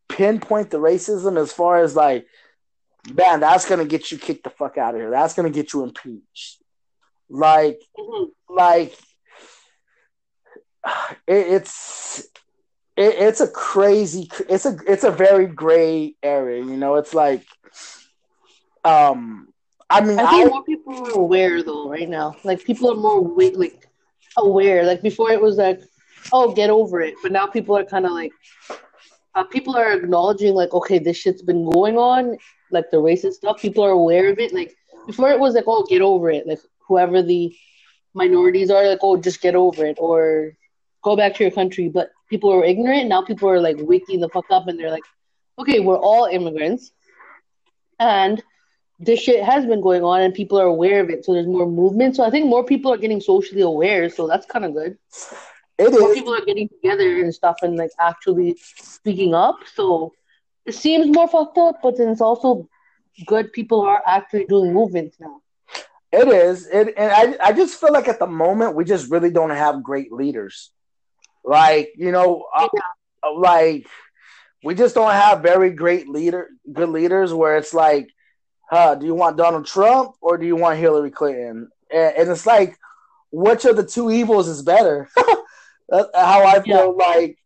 pinpoint 0.09 0.71
the 0.71 0.79
racism 0.79 1.39
as 1.39 1.53
far 1.53 1.83
as 1.83 1.95
like 1.95 2.27
man, 3.13 3.41
that's 3.41 3.69
gonna 3.69 3.85
get 3.85 4.11
you 4.11 4.19
kicked 4.19 4.45
the 4.45 4.51
fuck 4.51 4.79
out 4.79 4.95
of 4.95 5.01
here. 5.01 5.11
That's 5.11 5.35
gonna 5.35 5.51
get 5.51 5.73
you 5.73 5.85
impeached. 5.85 6.63
Like, 7.29 7.81
mm-hmm. 7.99 8.55
like 8.55 8.97
it, 11.27 11.47
it's 11.47 12.21
it, 12.97 13.15
it's 13.17 13.41
a 13.41 13.49
crazy. 13.49 14.31
It's 14.49 14.67
a 14.67 14.77
it's 14.87 15.05
a 15.05 15.11
very 15.11 15.47
gray 15.47 16.15
area. 16.23 16.65
You 16.65 16.77
know, 16.77 16.97
it's 16.97 17.15
like, 17.15 17.45
um, 18.85 19.49
I 19.91 20.01
mean, 20.01 20.19
I 20.19 20.31
think 20.31 20.47
I, 20.47 20.51
more 20.51 20.65
people 20.65 21.07
are 21.07 21.13
aware 21.13 21.63
though 21.63 21.89
right 21.89 22.09
now. 22.09 22.37
Like 22.45 22.65
people 22.65 22.91
are 22.91 22.97
more 22.97 23.21
like 23.55 23.87
aware. 24.37 24.85
Like 24.85 25.03
before, 25.03 25.31
it 25.31 25.41
was 25.41 25.57
like, 25.57 25.83
oh, 26.33 26.53
get 26.53 26.71
over 26.71 27.01
it. 27.01 27.15
But 27.23 27.33
now 27.33 27.47
people 27.47 27.77
are 27.77 27.85
kind 27.85 28.07
of 28.07 28.13
like, 28.13 28.33
uh, 29.35 29.45
people 29.45 29.77
are 29.77 29.93
acknowledging 29.93 30.55
like, 30.55 30.73
okay, 30.73 30.99
this 30.99 31.17
shit's 31.17 31.43
been 31.43 31.71
going 31.71 31.97
on, 31.97 32.37
like 32.71 32.91
the 32.91 32.97
racist 32.97 33.35
stuff. 33.35 33.61
People 33.61 33.85
are 33.85 33.91
aware 33.91 34.31
of 34.31 34.39
it. 34.39 34.53
Like 34.53 34.75
before, 35.07 35.31
it 35.31 35.41
was 35.41 35.55
like, 35.55 35.65
oh, 35.67 35.85
get 35.85 36.03
over 36.03 36.31
it. 36.31 36.47
Like 36.47 36.61
whoever 36.87 37.23
the 37.23 37.55
minorities 38.15 38.71
are, 38.71 38.87
like, 38.87 39.01
oh, 39.03 39.17
just 39.17 39.41
get 39.41 39.55
over 39.55 39.87
it 39.87 39.99
or 40.01 40.53
go 41.03 41.17
back 41.17 41.35
to 41.35 41.45
your 41.45 41.53
country. 41.53 41.89
But 41.89 42.11
people 42.29 42.53
are 42.53 42.65
ignorant. 42.65 43.09
Now 43.09 43.23
people 43.23 43.49
are 43.49 43.61
like 43.61 43.77
waking 43.79 44.21
the 44.21 44.29
fuck 44.29 44.47
up 44.51 44.69
and 44.69 44.79
they're 44.79 44.91
like, 44.91 45.05
okay, 45.59 45.81
we're 45.81 45.99
all 45.99 46.27
immigrants, 46.27 46.93
and 47.99 48.41
this 49.01 49.21
shit 49.21 49.43
has 49.43 49.67
been 49.67 49.81
going 49.81 50.05
on 50.05 50.21
and 50.21 50.33
people 50.33 50.61
are 50.61 50.67
aware 50.67 51.01
of 51.01 51.11
it, 51.11 51.25
so 51.25 51.33
there's 51.33 51.49
more 51.49 51.67
movement. 51.67 52.17
So 52.17 52.25
I 52.25 52.31
think 52.31 52.47
more 52.47 52.65
people 52.65 52.93
are 52.93 52.97
getting 52.97 53.21
socially 53.21 53.63
aware, 53.63 54.09
so 54.09 54.29
that's 54.29 54.47
kind 54.47 54.65
of 54.65 54.73
good. 54.73 54.99
It 55.79 55.93
More 55.93 56.11
is. 56.11 56.17
people 56.17 56.35
are 56.35 56.45
getting 56.45 56.69
together 56.69 57.21
and 57.21 57.33
stuff 57.33 57.59
and 57.63 57.77
like 57.77 57.91
actually 58.01 58.57
speaking 58.61 59.35
up. 59.35 59.59
So 59.73 60.13
it 60.67 60.75
seems 60.75 61.07
more 61.15 61.29
fucked 61.29 61.57
up, 61.57 61.77
but 61.83 61.97
then 61.97 62.09
it's 62.09 62.21
also 62.21 62.69
good. 63.27 63.53
People 63.53 63.83
are 63.83 64.03
actually 64.07 64.47
doing 64.47 64.73
movements 64.73 65.17
now. 65.21 65.41
It 66.11 66.27
is. 66.29 66.67
It, 66.67 66.95
and 66.97 67.37
I, 67.41 67.49
I 67.49 67.53
just 67.53 67.81
feel 67.81 67.93
like 67.93 68.09
at 68.09 68.19
the 68.19 68.27
moment 68.27 68.75
we 68.75 68.85
just 68.85 69.11
really 69.11 69.31
don't 69.31 69.51
have 69.51 69.83
great 69.83 70.13
leaders. 70.13 70.71
Like 71.45 71.93
you 71.97 72.11
know, 72.11 72.47
uh, 72.57 72.69
like 73.37 73.87
we 74.65 74.75
just 74.75 74.95
don't 74.97 75.13
have 75.13 75.43
very 75.43 75.71
great 75.71 76.09
leader, 76.09 76.49
good 76.73 76.89
leaders. 76.89 77.33
Where 77.33 77.57
it's 77.57 77.73
like, 77.73 78.09
huh, 78.69 78.97
do 78.97 79.07
you 79.07 79.15
want 79.15 79.37
Donald 79.37 79.67
Trump 79.67 80.17
or 80.21 80.39
do 80.39 80.47
you 80.47 80.57
want 80.57 80.79
Hillary 80.79 81.13
Clinton? 81.13 81.69
And, 81.91 82.17
and 82.17 82.29
it's 82.31 82.47
like, 82.47 82.77
which 83.31 83.65
of 83.65 83.77
the 83.77 83.85
two 83.85 84.11
evils 84.11 84.49
is 84.49 84.63
better? 84.63 85.09
That's 85.89 86.09
how 86.15 86.45
I 86.45 86.61
feel. 86.63 86.97
Like, 86.97 87.39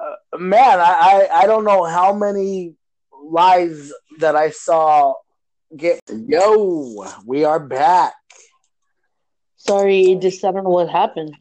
uh, 0.00 0.38
man, 0.38 0.80
I, 0.80 1.28
I 1.30 1.40
I 1.42 1.46
don't 1.46 1.64
know 1.64 1.84
how 1.84 2.12
many 2.14 2.74
lies 3.24 3.92
that 4.20 4.36
I 4.36 4.50
saw 4.50 5.14
get. 5.76 6.00
Yo, 6.10 7.04
we 7.26 7.44
are 7.44 7.60
back. 7.60 8.14
Sorry, 9.56 10.16
just 10.20 10.44
I 10.44 10.52
don't 10.52 10.64
know 10.64 10.70
what 10.70 10.88
happened. 10.88 11.36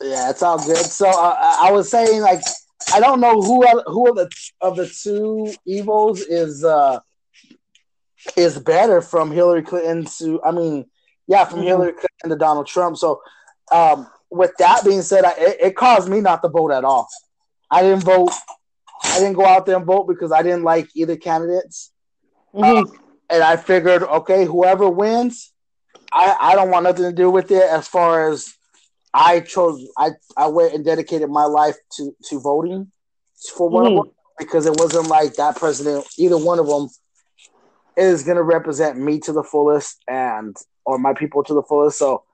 Yeah, 0.00 0.30
it's 0.30 0.42
all 0.42 0.58
good. 0.64 0.78
So 0.78 1.08
uh, 1.08 1.36
I 1.60 1.70
was 1.72 1.90
saying, 1.90 2.22
like, 2.22 2.40
I 2.92 3.00
don't 3.00 3.20
know 3.20 3.40
who 3.40 3.66
who 3.86 4.08
of 4.10 4.16
the 4.16 4.30
of 4.60 4.76
the 4.76 4.86
two 4.88 5.52
evils 5.66 6.20
is 6.20 6.64
uh 6.64 7.00
is 8.36 8.58
better 8.58 9.00
from 9.00 9.30
Hillary 9.30 9.62
Clinton 9.62 10.04
to. 10.18 10.42
I 10.42 10.52
mean, 10.52 10.86
yeah, 11.26 11.44
from 11.44 11.60
Mhm. 11.60 11.64
Hillary 11.64 11.92
Clinton 11.92 12.30
to 12.30 12.36
Donald 12.36 12.66
Trump. 12.66 12.96
So, 12.96 13.20
um, 13.72 14.08
with 14.30 14.52
that 14.58 14.84
being 14.84 15.02
said, 15.02 15.24
I, 15.24 15.32
it, 15.38 15.56
it 15.60 15.76
caused 15.76 16.08
me 16.08 16.20
not 16.20 16.42
to 16.42 16.48
vote 16.48 16.72
at 16.72 16.84
all. 16.84 17.08
I 17.70 17.82
didn't 17.82 18.04
vote. 18.04 18.32
I 19.04 19.18
didn't 19.18 19.34
go 19.34 19.46
out 19.46 19.66
there 19.66 19.76
and 19.76 19.86
vote 19.86 20.06
because 20.08 20.32
I 20.32 20.42
didn't 20.42 20.62
like 20.64 20.88
either 20.94 21.16
candidates. 21.16 21.92
Mhm. 22.54 22.86
and 23.30 23.42
I 23.42 23.56
figured, 23.56 24.02
okay, 24.02 24.44
whoever 24.44 24.88
wins, 24.90 25.52
I, 26.12 26.36
I 26.40 26.54
don't 26.56 26.70
want 26.70 26.84
nothing 26.84 27.04
to 27.04 27.12
do 27.12 27.30
with 27.30 27.50
it. 27.50 27.62
As 27.62 27.86
far 27.86 28.30
as 28.30 28.52
I 29.14 29.40
chose, 29.40 29.84
I 29.96 30.10
I 30.36 30.48
went 30.48 30.74
and 30.74 30.84
dedicated 30.84 31.30
my 31.30 31.44
life 31.44 31.76
to 31.96 32.14
to 32.28 32.40
voting 32.40 32.90
for 33.56 33.68
one 33.68 33.86
of 33.86 33.92
Mhm. 33.92 33.96
them 34.04 34.10
because 34.38 34.66
it 34.66 34.76
wasn't 34.78 35.08
like 35.08 35.34
that 35.34 35.56
president. 35.56 36.06
Either 36.18 36.36
one 36.36 36.58
of 36.58 36.66
them 36.66 36.88
is 37.96 38.22
going 38.24 38.36
to 38.36 38.42
represent 38.42 38.98
me 38.98 39.18
to 39.20 39.32
the 39.32 39.42
fullest 39.42 39.98
and 40.08 40.56
or 40.84 40.98
my 40.98 41.12
people 41.14 41.42
to 41.44 41.54
the 41.54 41.62
fullest. 41.62 41.98
So 41.98 42.24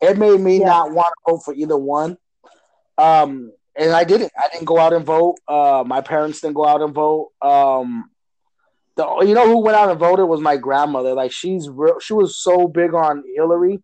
it 0.00 0.18
made 0.18 0.40
me 0.40 0.58
Yeah. 0.60 0.66
not 0.66 0.92
want 0.92 1.12
to 1.26 1.32
vote 1.32 1.42
for 1.44 1.54
either 1.54 1.76
one. 1.76 2.16
Um, 2.98 3.52
and 3.76 3.90
I 3.92 4.04
didn't. 4.04 4.32
I 4.38 4.48
didn't 4.52 4.66
go 4.66 4.78
out 4.78 4.92
and 4.92 5.04
vote. 5.04 5.36
Uh, 5.48 5.82
my 5.86 6.00
parents 6.00 6.40
didn't 6.40 6.54
go 6.54 6.66
out 6.66 6.80
and 6.82 6.94
vote. 6.94 7.30
Um, 7.42 8.08
the 8.96 9.04
you 9.26 9.34
know 9.34 9.46
who 9.48 9.58
went 9.62 9.76
out 9.76 9.90
and 9.90 9.98
voted 9.98 10.28
was 10.28 10.40
my 10.40 10.56
grandmother. 10.56 11.14
Like 11.14 11.32
she's 11.32 11.68
real, 11.68 11.98
she 11.98 12.12
was 12.12 12.36
so 12.38 12.68
big 12.68 12.94
on 12.94 13.24
Hillary, 13.34 13.82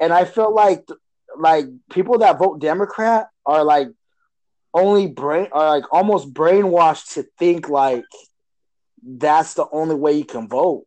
and 0.00 0.12
I 0.12 0.24
felt 0.24 0.54
like 0.54 0.86
like 1.38 1.66
people 1.90 2.18
that 2.18 2.38
vote 2.38 2.58
Democrat 2.60 3.28
are 3.44 3.62
like 3.64 3.88
only 4.72 5.06
brain 5.08 5.48
are 5.52 5.68
like 5.68 5.84
almost 5.92 6.32
brainwashed 6.32 7.14
to 7.14 7.24
think 7.38 7.68
like 7.68 8.04
that's 9.06 9.54
the 9.54 9.66
only 9.70 9.94
way 9.94 10.12
you 10.14 10.24
can 10.24 10.48
vote. 10.48 10.86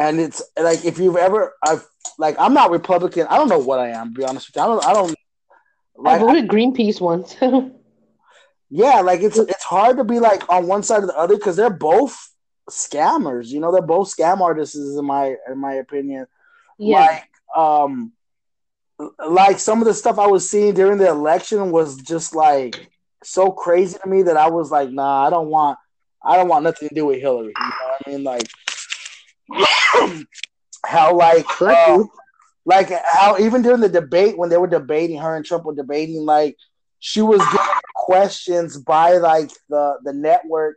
And 0.00 0.18
it's 0.18 0.42
like 0.60 0.84
if 0.84 0.98
you've 0.98 1.16
ever 1.16 1.54
I've 1.64 1.86
like 2.18 2.34
I'm 2.38 2.54
not 2.54 2.70
Republican. 2.70 3.26
I 3.30 3.36
don't 3.36 3.48
know 3.48 3.58
what 3.58 3.78
I 3.78 3.90
am. 3.90 4.14
To 4.14 4.18
be 4.18 4.24
honest 4.24 4.48
with 4.48 4.56
you, 4.56 4.62
I 4.62 4.66
don't. 4.66 4.84
I 4.86 4.92
don't. 4.92 5.16
I 6.04 6.18
voted 6.18 6.48
Greenpeace 6.48 7.00
once. 7.00 7.36
Yeah, 8.70 9.00
like 9.00 9.20
it's 9.20 9.36
it's 9.36 9.64
hard 9.64 9.96
to 9.96 10.04
be 10.04 10.20
like 10.20 10.48
on 10.48 10.68
one 10.68 10.84
side 10.84 11.02
or 11.02 11.06
the 11.08 11.18
other 11.18 11.34
because 11.34 11.56
they're 11.56 11.70
both 11.70 12.16
scammers. 12.70 13.48
You 13.48 13.58
know, 13.58 13.72
they're 13.72 13.82
both 13.82 14.14
scam 14.16 14.40
artists, 14.40 14.76
in 14.76 15.04
my 15.04 15.34
in 15.50 15.58
my 15.58 15.74
opinion. 15.74 16.26
yeah. 16.78 17.00
Like, 17.00 17.28
um, 17.56 18.12
like 19.28 19.58
some 19.58 19.80
of 19.80 19.88
the 19.88 19.94
stuff 19.94 20.20
I 20.20 20.28
was 20.28 20.48
seeing 20.48 20.74
during 20.74 20.98
the 20.98 21.08
election 21.08 21.72
was 21.72 21.96
just 21.96 22.34
like 22.34 22.88
so 23.24 23.50
crazy 23.50 23.98
to 23.98 24.08
me 24.08 24.22
that 24.22 24.36
I 24.36 24.48
was 24.48 24.70
like, 24.70 24.90
nah, 24.90 25.26
I 25.26 25.30
don't 25.30 25.48
want, 25.48 25.78
I 26.22 26.36
don't 26.36 26.48
want 26.48 26.62
nothing 26.62 26.88
to 26.90 26.94
do 26.94 27.06
with 27.06 27.20
Hillary. 27.20 27.52
You 27.58 27.66
know 27.66 27.72
what 27.82 28.02
I 28.06 28.10
mean? 28.10 28.24
Like, 28.24 28.48
how 30.86 31.14
like 31.16 31.46
uh, 31.60 32.02
like 32.64 32.90
how 33.12 33.38
even 33.38 33.62
during 33.62 33.80
the 33.80 33.88
debate 33.88 34.38
when 34.38 34.48
they 34.48 34.56
were 34.56 34.66
debating 34.66 35.18
her 35.18 35.34
and 35.36 35.44
Trump 35.44 35.64
were 35.64 35.74
debating, 35.74 36.24
like 36.24 36.56
she 36.98 37.22
was 37.22 37.40
getting 37.40 37.80
questions 37.94 38.78
by 38.78 39.16
like 39.16 39.50
the 39.68 39.98
the 40.04 40.12
network 40.12 40.76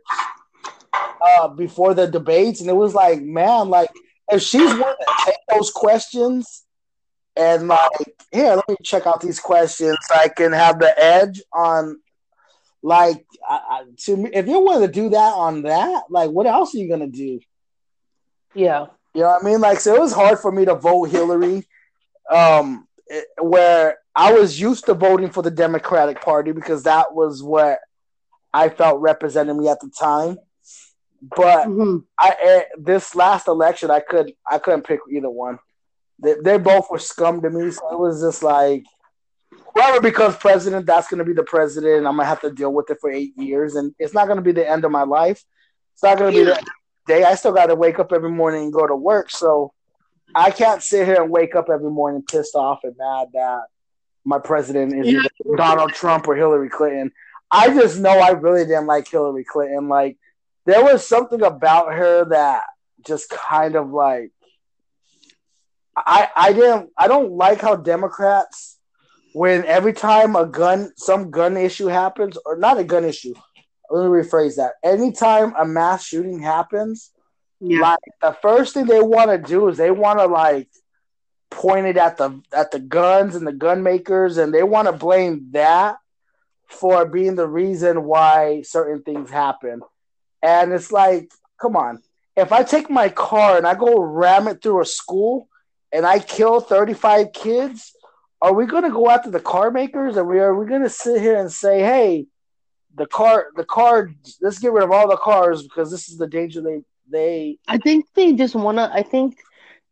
uh 1.24 1.48
before 1.48 1.94
the 1.94 2.06
debates, 2.06 2.60
and 2.60 2.70
it 2.70 2.76
was 2.76 2.94
like, 2.94 3.20
man, 3.22 3.68
like 3.68 3.90
if 4.30 4.42
she's 4.42 4.70
willing 4.72 4.96
to 4.98 5.24
take 5.26 5.36
those 5.52 5.70
questions 5.70 6.64
and 7.36 7.68
like, 7.68 8.14
yeah 8.32 8.54
let 8.54 8.68
me 8.68 8.76
check 8.82 9.06
out 9.06 9.20
these 9.20 9.40
questions, 9.40 9.96
so 10.02 10.14
I 10.14 10.28
can 10.28 10.52
have 10.52 10.78
the 10.78 10.98
edge 10.98 11.42
on. 11.52 11.98
Like, 12.86 13.24
I, 13.48 13.54
I, 13.70 13.84
to 14.04 14.16
me, 14.18 14.30
if 14.34 14.46
you're 14.46 14.62
willing 14.62 14.86
to 14.86 14.92
do 14.92 15.08
that 15.08 15.32
on 15.32 15.62
that, 15.62 16.02
like, 16.10 16.28
what 16.28 16.44
else 16.44 16.74
are 16.74 16.78
you 16.78 16.86
gonna 16.86 17.06
do? 17.06 17.40
Yeah. 18.54 18.86
You 19.14 19.22
know 19.22 19.28
what 19.28 19.42
I 19.42 19.44
mean? 19.44 19.60
Like, 19.60 19.80
so 19.80 19.94
it 19.94 20.00
was 20.00 20.12
hard 20.12 20.38
for 20.40 20.50
me 20.50 20.64
to 20.64 20.74
vote 20.74 21.04
Hillary, 21.04 21.66
um, 22.30 22.86
it- 23.06 23.26
where 23.40 23.98
I 24.16 24.32
was 24.32 24.60
used 24.60 24.86
to 24.86 24.94
voting 24.94 25.30
for 25.30 25.42
the 25.42 25.50
Democratic 25.50 26.20
Party 26.20 26.52
because 26.52 26.84
that 26.84 27.14
was 27.14 27.42
what 27.42 27.80
I 28.52 28.68
felt 28.68 29.00
represented 29.00 29.56
me 29.56 29.68
at 29.68 29.80
the 29.80 29.88
time. 29.90 30.38
But 31.36 31.66
Mhm. 31.68 32.04
I 32.18 32.36
eh, 32.40 32.62
this 32.78 33.14
last 33.14 33.48
election, 33.48 33.90
I 33.90 34.00
could 34.00 34.32
I 34.48 34.58
couldn't 34.58 34.82
pick 34.82 35.00
either 35.10 35.30
one. 35.30 35.58
They, 36.22 36.34
they 36.34 36.58
both 36.58 36.90
were 36.90 36.98
scum 36.98 37.40
to 37.42 37.50
me, 37.50 37.70
so 37.70 37.88
it 37.92 37.98
was 37.98 38.20
just 38.20 38.42
like 38.42 38.84
whoever 39.74 40.00
becomes 40.00 40.36
president, 40.36 40.86
that's 40.86 41.08
going 41.08 41.18
to 41.18 41.24
be 41.24 41.32
the 41.32 41.42
president. 41.42 42.06
I'm 42.06 42.16
gonna 42.16 42.24
have 42.26 42.40
to 42.42 42.50
deal 42.50 42.72
with 42.72 42.90
it 42.90 42.98
for 43.00 43.10
eight 43.10 43.36
years, 43.36 43.74
and 43.74 43.94
it's 43.98 44.14
not 44.14 44.26
going 44.26 44.36
to 44.36 44.42
be 44.42 44.52
the 44.52 44.68
end 44.68 44.84
of 44.84 44.90
my 44.92 45.02
life. 45.02 45.42
It's 45.94 46.02
not 46.02 46.18
going 46.18 46.32
to 46.32 46.38
be 46.38 46.44
the 46.44 46.60
day. 47.06 47.24
I 47.24 47.34
still 47.34 47.52
got 47.52 47.66
to 47.66 47.74
wake 47.74 47.98
up 47.98 48.12
every 48.12 48.30
morning 48.30 48.64
and 48.64 48.72
go 48.72 48.86
to 48.86 48.96
work, 48.96 49.30
so 49.30 49.72
I 50.34 50.50
can't 50.50 50.82
sit 50.82 51.06
here 51.06 51.22
and 51.22 51.30
wake 51.30 51.54
up 51.54 51.68
every 51.72 51.90
morning 51.90 52.22
pissed 52.28 52.54
off 52.54 52.80
and 52.84 52.96
mad 52.96 53.28
that 53.34 53.62
my 54.24 54.38
president 54.38 54.94
is 54.94 55.12
Yeah. 55.12 55.56
Donald 55.56 55.92
Trump 55.92 56.26
or 56.26 56.34
Hillary 56.34 56.68
Clinton. 56.68 57.12
I 57.50 57.68
just 57.68 57.98
know 57.98 58.10
I 58.18 58.30
really 58.30 58.64
didn't 58.64 58.86
like 58.86 59.08
Hillary 59.08 59.44
Clinton. 59.44 59.88
Like 59.88 60.18
there 60.66 60.82
was 60.82 61.06
something 61.06 61.42
about 61.42 61.92
her 61.94 62.24
that 62.30 62.64
just 63.06 63.28
kind 63.30 63.76
of 63.76 63.90
like 63.90 64.32
I 65.96 66.28
I 66.34 66.52
didn't 66.52 66.90
I 66.98 67.06
don't 67.06 67.32
like 67.32 67.60
how 67.60 67.76
Democrats 67.76 68.78
when 69.34 69.64
every 69.66 69.92
time 69.92 70.36
a 70.36 70.46
gun 70.46 70.92
some 70.96 71.30
gun 71.30 71.56
issue 71.56 71.86
happens 71.86 72.38
or 72.44 72.56
not 72.56 72.78
a 72.78 72.84
gun 72.84 73.04
issue 73.04 73.34
let 73.90 74.04
me 74.04 74.10
rephrase 74.10 74.56
that. 74.56 74.72
Anytime 74.82 75.54
a 75.58 75.64
mass 75.64 76.04
shooting 76.04 76.40
happens 76.40 77.10
Yeah. 77.60 77.80
like 77.80 77.98
the 78.20 78.32
first 78.42 78.74
thing 78.74 78.86
they 78.86 79.00
want 79.02 79.30
to 79.30 79.38
do 79.38 79.68
is 79.68 79.76
they 79.76 79.90
want 79.90 80.18
to 80.18 80.26
like 80.26 80.68
point 81.50 81.86
it 81.86 81.96
at 81.96 82.16
the 82.16 82.40
at 82.52 82.70
the 82.72 82.80
guns 82.80 83.34
and 83.34 83.46
the 83.46 83.52
gun 83.52 83.82
makers 83.82 84.38
and 84.38 84.52
they 84.52 84.62
want 84.62 84.86
to 84.86 84.92
blame 84.92 85.48
that 85.52 85.96
for 86.66 87.06
being 87.06 87.36
the 87.36 87.46
reason 87.46 88.04
why 88.04 88.62
certain 88.62 89.02
things 89.02 89.30
happen. 89.30 89.80
And 90.42 90.72
it's 90.72 90.90
like 90.92 91.30
come 91.60 91.76
on. 91.76 92.02
If 92.36 92.52
i 92.52 92.62
take 92.64 92.90
my 92.90 93.08
car 93.08 93.56
and 93.56 93.66
i 93.66 93.74
go 93.74 94.00
ram 94.00 94.48
it 94.48 94.62
through 94.62 94.82
a 94.82 94.86
school 94.86 95.48
and 95.92 96.04
i 96.06 96.18
kill 96.18 96.60
35 96.60 97.32
kids 97.32 97.94
are 98.42 98.52
we 98.52 98.66
going 98.66 98.82
to 98.82 98.90
go 98.90 99.08
after 99.08 99.30
the 99.30 99.40
car 99.40 99.70
makers? 99.70 100.18
Or 100.18 100.36
are 100.36 100.54
we 100.54 100.66
going 100.66 100.82
to 100.82 100.90
sit 100.90 101.20
here 101.22 101.36
and 101.38 101.50
say 101.50 101.80
hey 101.80 102.26
the 102.96 103.06
car 103.06 103.48
the 103.56 103.64
car 103.64 104.10
let's 104.40 104.58
get 104.58 104.72
rid 104.72 104.84
of 104.84 104.90
all 104.90 105.08
the 105.08 105.16
cars 105.16 105.62
because 105.62 105.90
this 105.90 106.08
is 106.08 106.16
the 106.16 106.26
danger 106.26 106.60
they 106.60 106.82
they 107.10 107.58
I 107.68 107.78
think 107.78 108.06
they 108.14 108.32
just 108.32 108.54
wanna. 108.54 108.90
I 108.92 109.02
think 109.02 109.38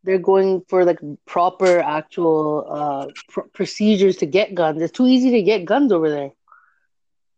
they're 0.03 0.17
going 0.17 0.63
for 0.67 0.83
like 0.83 0.99
proper 1.25 1.79
actual 1.79 2.65
uh 2.69 3.07
pr- 3.29 3.49
procedures 3.53 4.17
to 4.17 4.25
get 4.25 4.55
guns. 4.55 4.81
It's 4.81 4.91
too 4.91 5.07
easy 5.07 5.31
to 5.31 5.41
get 5.41 5.65
guns 5.65 5.91
over 5.91 6.09
there. 6.09 6.31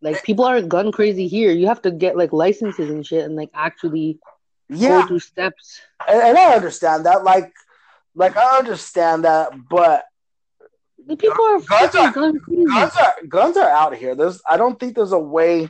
Like 0.01 0.23
people 0.23 0.45
aren't 0.45 0.69
gun 0.69 0.91
crazy 0.91 1.27
here. 1.27 1.51
You 1.51 1.67
have 1.67 1.81
to 1.83 1.91
get 1.91 2.17
like 2.17 2.33
licenses 2.33 2.89
and 2.89 3.05
shit 3.05 3.25
and 3.25 3.35
like 3.35 3.49
actually 3.53 4.19
yeah 4.69 5.01
go 5.01 5.07
through 5.07 5.19
steps. 5.19 5.81
and, 6.07 6.21
and 6.21 6.37
I 6.37 6.53
understand 6.53 7.05
that. 7.05 7.23
Like, 7.23 7.53
like 8.13 8.37
I 8.37 8.57
understand 8.57 9.25
that, 9.25 9.51
but 9.69 10.05
Like, 11.07 11.19
people 11.19 11.43
are 11.45 11.59
Guns 11.59 11.95
are- 11.95 12.11
gun 12.11 12.39
guns 12.67 12.93
are 12.95 13.15
guns 13.27 13.57
are 13.57 13.69
out 13.69 13.95
here. 13.95 14.15
There's 14.15 14.41
I 14.49 14.57
don't 14.57 14.79
think 14.79 14.95
there's 14.95 15.11
a 15.11 15.19
way. 15.19 15.69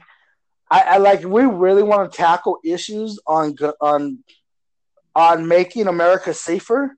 I, 0.72 0.82
I 0.82 0.98
like 0.98 1.24
we 1.24 1.44
really 1.44 1.84
want 1.84 2.12
to 2.12 2.18
tackle 2.18 2.60
issues 2.64 3.20
on 3.28 3.54
gu- 3.54 3.74
on 3.82 4.20
on 5.16 5.48
making 5.48 5.88
America 5.88 6.34
safer. 6.34 6.98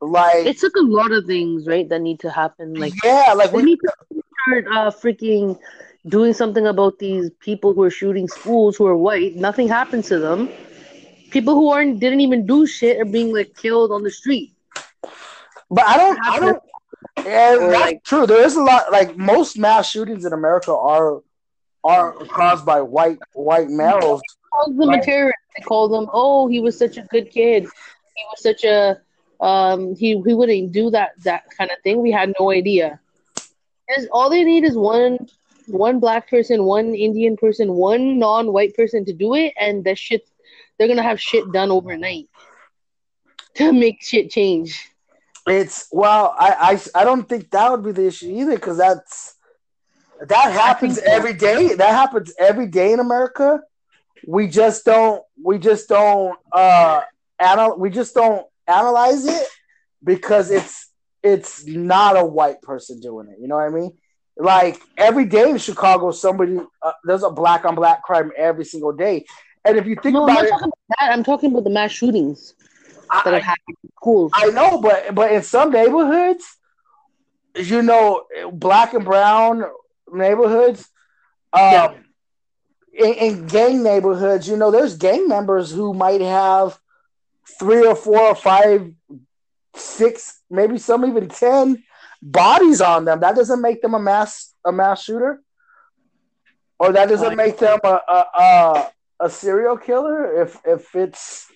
Like 0.00 0.46
It's 0.46 0.62
like 0.62 0.72
a 0.76 0.82
lot 0.82 1.12
of 1.12 1.24
things, 1.26 1.66
right, 1.66 1.88
that 1.88 2.00
need 2.00 2.20
to 2.20 2.30
happen. 2.30 2.74
Like 2.74 2.92
yeah, 3.04 3.32
like 3.34 3.52
we 3.52 3.62
we 3.62 3.70
need 3.70 3.78
to 3.80 3.92
start 4.48 4.66
uh, 4.66 4.90
freaking 4.90 5.58
doing 6.08 6.32
something 6.34 6.66
about 6.66 6.98
these 6.98 7.30
people 7.38 7.72
who 7.72 7.82
are 7.84 7.90
shooting 7.90 8.26
schools 8.26 8.76
who 8.76 8.86
are 8.86 8.96
white. 8.96 9.36
Nothing 9.36 9.68
happens 9.68 10.08
to 10.08 10.18
them. 10.18 10.48
People 11.30 11.54
who 11.54 11.70
aren't 11.70 12.00
didn't 12.00 12.20
even 12.20 12.44
do 12.44 12.66
shit 12.66 13.00
are 13.00 13.04
being 13.06 13.32
like 13.32 13.54
killed 13.56 13.92
on 13.92 14.02
the 14.02 14.10
street. 14.10 14.52
But 15.70 15.86
I 15.86 15.96
don't. 15.96 16.18
I 16.26 16.40
don't. 16.40 16.62
Yeah, 17.18 17.54
Or, 17.56 17.70
that's 17.70 17.80
like- 17.80 18.04
true. 18.04 18.26
There 18.26 18.42
is 18.44 18.56
a 18.56 18.62
lot. 18.62 18.90
Like 18.92 19.16
most 19.16 19.58
mass 19.58 19.90
shootings 19.90 20.24
in 20.24 20.32
America 20.32 20.74
are 20.76 21.22
are 21.84 22.12
caused 22.26 22.64
by 22.64 22.80
white 22.80 23.18
white 23.34 23.68
males. 23.68 24.22
Calls 24.52 24.76
them 24.76 24.88
Right. 24.88 25.02
a 25.02 25.04
terrorist. 25.04 25.38
They 25.56 25.62
call 25.64 25.88
them, 25.88 26.08
oh, 26.12 26.46
he 26.46 26.60
was 26.60 26.78
such 26.78 26.96
a 26.96 27.02
good 27.02 27.30
kid. 27.30 27.64
He 27.64 28.24
was 28.30 28.42
such 28.42 28.64
a 28.64 29.00
um. 29.40 29.94
He 29.96 30.20
he 30.26 30.34
wouldn't 30.34 30.72
do 30.72 30.90
that 30.90 31.12
that 31.24 31.44
kind 31.56 31.70
of 31.70 31.76
thing. 31.82 32.00
We 32.02 32.10
had 32.12 32.32
no 32.40 32.50
idea. 32.50 33.00
Because 33.86 34.06
all 34.12 34.30
they 34.30 34.44
need 34.44 34.64
is 34.64 34.76
one 34.76 35.28
one 35.68 36.00
black 36.00 36.28
person, 36.30 36.64
one 36.64 36.94
Indian 36.94 37.36
person, 37.36 37.72
one 37.74 38.18
non-white 38.18 38.74
person 38.74 39.04
to 39.04 39.12
do 39.12 39.34
it, 39.34 39.52
and 39.58 39.84
that 39.84 39.98
shit 39.98 40.28
they're 40.78 40.88
gonna 40.88 41.02
have 41.02 41.20
shit 41.20 41.50
done 41.52 41.70
overnight 41.70 42.28
to 43.54 43.72
make 43.72 44.02
shit 44.02 44.30
change. 44.30 44.88
It's 45.46 45.88
well, 45.90 46.34
I 46.38 46.78
I, 46.94 47.00
I 47.00 47.04
don't 47.04 47.28
think 47.28 47.50
that 47.50 47.70
would 47.70 47.84
be 47.84 47.92
the 47.92 48.06
issue 48.06 48.28
either 48.28 48.54
because 48.54 48.78
that's 48.78 49.34
that 50.28 50.52
happens 50.52 50.98
every 50.98 51.34
day. 51.34 51.74
That 51.74 51.90
happens 51.90 52.32
every 52.38 52.66
day 52.66 52.92
in 52.92 53.00
America. 53.00 53.60
We 54.26 54.48
just 54.48 54.84
don't. 54.84 55.22
We 55.42 55.58
just 55.58 55.88
don't. 55.88 56.38
Uh, 56.52 57.02
anal- 57.40 57.78
We 57.78 57.90
just 57.90 58.14
don't 58.14 58.46
analyze 58.68 59.26
it 59.26 59.46
because 60.04 60.50
it's 60.50 60.90
it's 61.22 61.66
not 61.66 62.16
a 62.16 62.24
white 62.24 62.62
person 62.62 63.00
doing 63.00 63.28
it. 63.28 63.38
You 63.40 63.48
know 63.48 63.56
what 63.56 63.64
I 63.66 63.70
mean? 63.70 63.92
Like 64.36 64.80
every 64.96 65.24
day 65.24 65.50
in 65.50 65.58
Chicago, 65.58 66.12
somebody 66.12 66.58
uh, 66.82 66.92
there's 67.04 67.24
a 67.24 67.30
black 67.30 67.64
on 67.64 67.74
black 67.74 68.02
crime 68.02 68.30
every 68.36 68.64
single 68.64 68.92
day. 68.92 69.24
And 69.64 69.76
if 69.76 69.86
you 69.86 69.96
think 69.96 70.14
No, 70.14 70.24
I'm 70.24 70.30
about 70.30 70.34
not 70.34 70.44
it, 70.44 70.50
talking 70.50 70.68
about 70.68 71.00
that. 71.00 71.12
I'm 71.12 71.24
talking 71.24 71.50
about 71.52 71.64
the 71.64 71.70
mass 71.70 71.90
shootings 71.92 72.54
that 73.12 73.26
I, 73.26 73.38
have 73.38 73.42
happened 73.42 73.76
in 73.84 73.90
schools. 73.98 74.32
I 74.34 74.46
know, 74.50 74.80
but 74.80 75.14
but 75.14 75.32
in 75.32 75.42
some 75.42 75.70
neighborhoods, 75.70 76.44
you 77.56 77.82
know, 77.82 78.24
black 78.52 78.94
and 78.94 79.04
brown 79.04 79.64
neighborhoods, 80.10 80.88
um, 81.52 81.60
Yeah. 81.62 81.92
in, 82.94 83.14
in 83.14 83.46
gang 83.46 83.82
neighborhoods, 83.82 84.48
you 84.48 84.56
know, 84.56 84.70
there's 84.70 84.96
gang 84.96 85.28
members 85.28 85.70
who 85.70 85.92
might 85.94 86.20
have 86.20 86.78
three 87.58 87.86
or 87.86 87.94
four 87.94 88.20
or 88.20 88.34
five, 88.34 88.92
six, 89.74 90.40
maybe 90.50 90.78
some 90.78 91.04
even 91.04 91.28
ten 91.28 91.82
bodies 92.22 92.80
on 92.80 93.04
them. 93.04 93.20
That 93.20 93.36
doesn't 93.36 93.60
make 93.60 93.82
them 93.82 93.94
a 93.94 93.98
mass 94.00 94.54
a 94.64 94.72
mass 94.72 95.02
shooter, 95.02 95.42
or 96.78 96.92
that 96.92 97.08
doesn't 97.08 97.36
make 97.36 97.58
them 97.58 97.80
a 97.84 98.00
a, 98.08 98.26
a, 98.38 98.90
a 99.20 99.30
serial 99.30 99.76
killer. 99.76 100.42
If 100.42 100.58
if 100.64 100.94
it's 100.94 101.46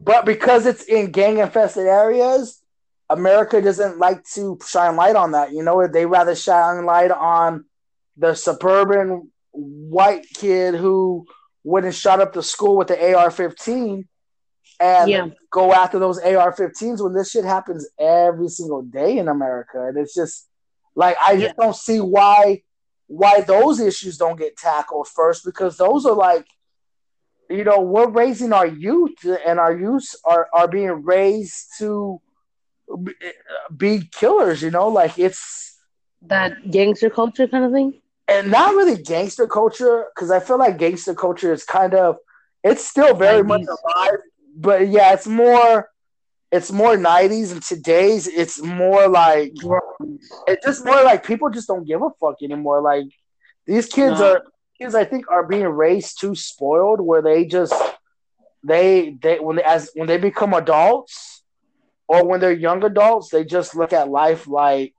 but 0.00 0.24
because 0.24 0.66
it's 0.66 0.84
in 0.84 1.10
gang 1.12 1.38
infested 1.38 1.86
areas, 1.86 2.60
America 3.08 3.60
doesn't 3.60 3.98
like 3.98 4.24
to 4.34 4.58
shine 4.66 4.96
light 4.96 5.16
on 5.16 5.32
that. 5.32 5.52
You 5.52 5.62
know, 5.62 5.86
they 5.86 6.06
rather 6.06 6.34
shine 6.34 6.84
light 6.86 7.10
on 7.10 7.64
the 8.16 8.34
suburban 8.34 9.30
white 9.52 10.26
kid 10.34 10.74
who 10.74 11.26
went 11.64 11.86
and 11.86 11.94
shot 11.94 12.20
up 12.20 12.32
the 12.32 12.42
school 12.42 12.76
with 12.76 12.88
the 12.88 13.14
AR 13.14 13.30
15 13.30 14.08
and 14.78 15.10
Yeah. 15.10 15.28
go 15.50 15.72
after 15.72 15.98
those 15.98 16.18
AR 16.18 16.52
15s 16.52 17.02
when 17.02 17.12
this 17.12 17.30
shit 17.30 17.44
happens 17.44 17.88
every 17.98 18.48
single 18.48 18.82
day 18.82 19.18
in 19.18 19.28
America. 19.28 19.86
And 19.86 19.98
it's 19.98 20.14
just 20.14 20.48
like, 20.94 21.16
I 21.20 21.36
just 21.36 21.56
don't 21.56 21.76
see 21.76 22.00
why. 22.00 22.62
Why 23.12 23.40
those 23.40 23.80
issues 23.80 24.16
don't 24.18 24.38
get 24.38 24.56
tackled 24.56 25.08
first 25.08 25.44
because 25.44 25.76
those 25.76 26.06
are 26.06 26.14
like 26.14 26.46
you 27.50 27.64
know 27.64 27.80
we're 27.80 28.08
raising 28.08 28.52
our 28.52 28.66
youth 28.66 29.18
and 29.46 29.58
our 29.58 29.76
youth 29.76 30.14
are, 30.24 30.48
are 30.54 30.68
being 30.68 31.02
raised 31.04 31.66
to 31.78 32.20
be- 33.76 34.08
killers 34.12 34.62
you 34.62 34.70
know 34.70 34.88
like 34.88 35.18
it's 35.18 35.76
That 36.22 36.70
gangster 36.70 37.10
culture 37.10 37.46
kind 37.48 37.64
of 37.64 37.72
thing. 37.72 38.00
and 38.28 38.50
not 38.50 38.74
really 38.74 39.02
gangster 39.02 39.46
culture 39.46 40.06
because 40.14 40.30
i 40.30 40.40
feel 40.40 40.58
like 40.58 40.78
gangster 40.78 41.14
culture 41.14 41.52
is 41.52 41.64
kind 41.64 41.94
of 41.94 42.16
it's 42.62 42.84
still 42.84 43.14
very 43.14 43.42
much 43.52 43.62
alive 43.76 44.18
but 44.56 44.88
yeah 44.88 45.12
it's 45.14 45.26
more 45.26 45.88
it's 46.52 46.70
more 46.72 46.96
90s 46.96 47.52
and 47.52 47.62
today's 47.62 48.26
it's 48.26 48.60
more 48.62 49.08
like 49.08 49.52
it's 50.48 50.64
just 50.66 50.84
more 50.84 51.02
like 51.10 51.24
people 51.24 51.48
just 51.50 51.68
don't 51.68 51.86
give 51.86 52.02
a 52.02 52.10
fuck 52.20 52.36
anymore 52.42 52.80
like 52.82 53.06
these 53.66 53.86
kids 53.86 54.18
No. 54.20 54.26
are 54.32 54.42
kids 54.80 54.94
i 54.94 55.04
think 55.04 55.30
are 55.30 55.46
being 55.46 55.66
raised 55.66 56.20
too 56.20 56.34
spoiled 56.34 57.00
where 57.00 57.22
they 57.22 57.44
just 57.44 57.74
they 58.64 59.16
they 59.22 59.38
when 59.38 59.56
they 59.56 59.62
as 59.62 59.90
when 59.94 60.08
they 60.08 60.18
become 60.18 60.54
adults 60.54 61.42
or 62.08 62.26
when 62.26 62.40
they're 62.40 62.52
young 62.52 62.82
adults 62.84 63.30
they 63.30 63.44
just 63.44 63.74
look 63.76 63.92
at 63.92 64.08
life 64.08 64.46
like 64.46 64.94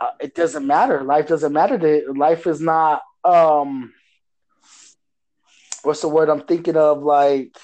uh, 0.00 0.10
it 0.20 0.34
doesn't 0.34 0.66
matter. 0.66 1.02
Life 1.02 1.28
doesn't 1.28 1.52
matter. 1.52 2.02
Life 2.12 2.46
is 2.46 2.60
not 2.60 3.02
um 3.24 3.92
what's 5.82 6.02
the 6.02 6.08
word 6.08 6.28
i'm 6.28 6.42
thinking 6.42 6.76
of? 6.76 7.02
Like 7.02 7.56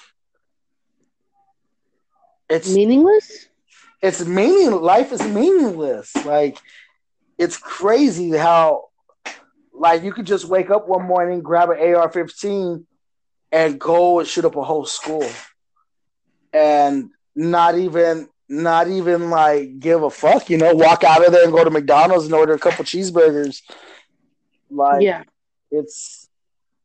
it's 2.49 2.75
Meaningless? 2.75 3.49
it's 4.03 4.25
meaning 4.25 4.71
life 4.73 5.13
is 5.13 5.23
meaningless. 5.23 6.15
Like 6.25 6.59
it's 7.39 7.57
crazy 7.57 8.31
how 8.31 8.90
like 9.81 10.03
you 10.03 10.13
could 10.13 10.27
just 10.27 10.45
wake 10.45 10.71
up 10.71 10.87
one 10.87 11.05
morning 11.07 11.41
grab 11.41 11.71
an 11.71 11.79
ar-15 11.79 12.85
and 13.51 13.81
go 13.81 14.19
and 14.21 14.29
shoot 14.29 14.45
up 14.45 14.55
a 14.55 14.63
whole 14.63 14.85
school 14.85 15.27
and 16.53 17.11
not 17.35 17.77
even 17.79 18.29
not 18.49 18.89
even 18.89 19.31
like 19.31 19.79
give 19.81 20.03
a 20.03 20.11
fuck 20.11 20.51
you 20.51 20.59
know 20.59 20.75
walk 20.75 21.03
out 21.03 21.25
of 21.25 21.33
there 21.33 21.45
and 21.45 21.53
go 21.53 21.65
to 21.65 21.71
mcdonald's 21.71 22.27
and 22.27 22.35
order 22.35 22.53
a 22.53 22.59
couple 22.59 22.85
cheeseburgers 22.85 23.63
like 24.71 25.03
yeah. 25.03 25.23
it's 25.71 26.29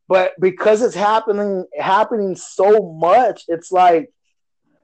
but 0.08 0.32
because 0.40 0.82
it's 0.82 0.96
happening 0.96 1.66
happening 1.78 2.36
so 2.36 2.94
much 3.00 3.44
it's 3.48 3.72
like 3.72 4.12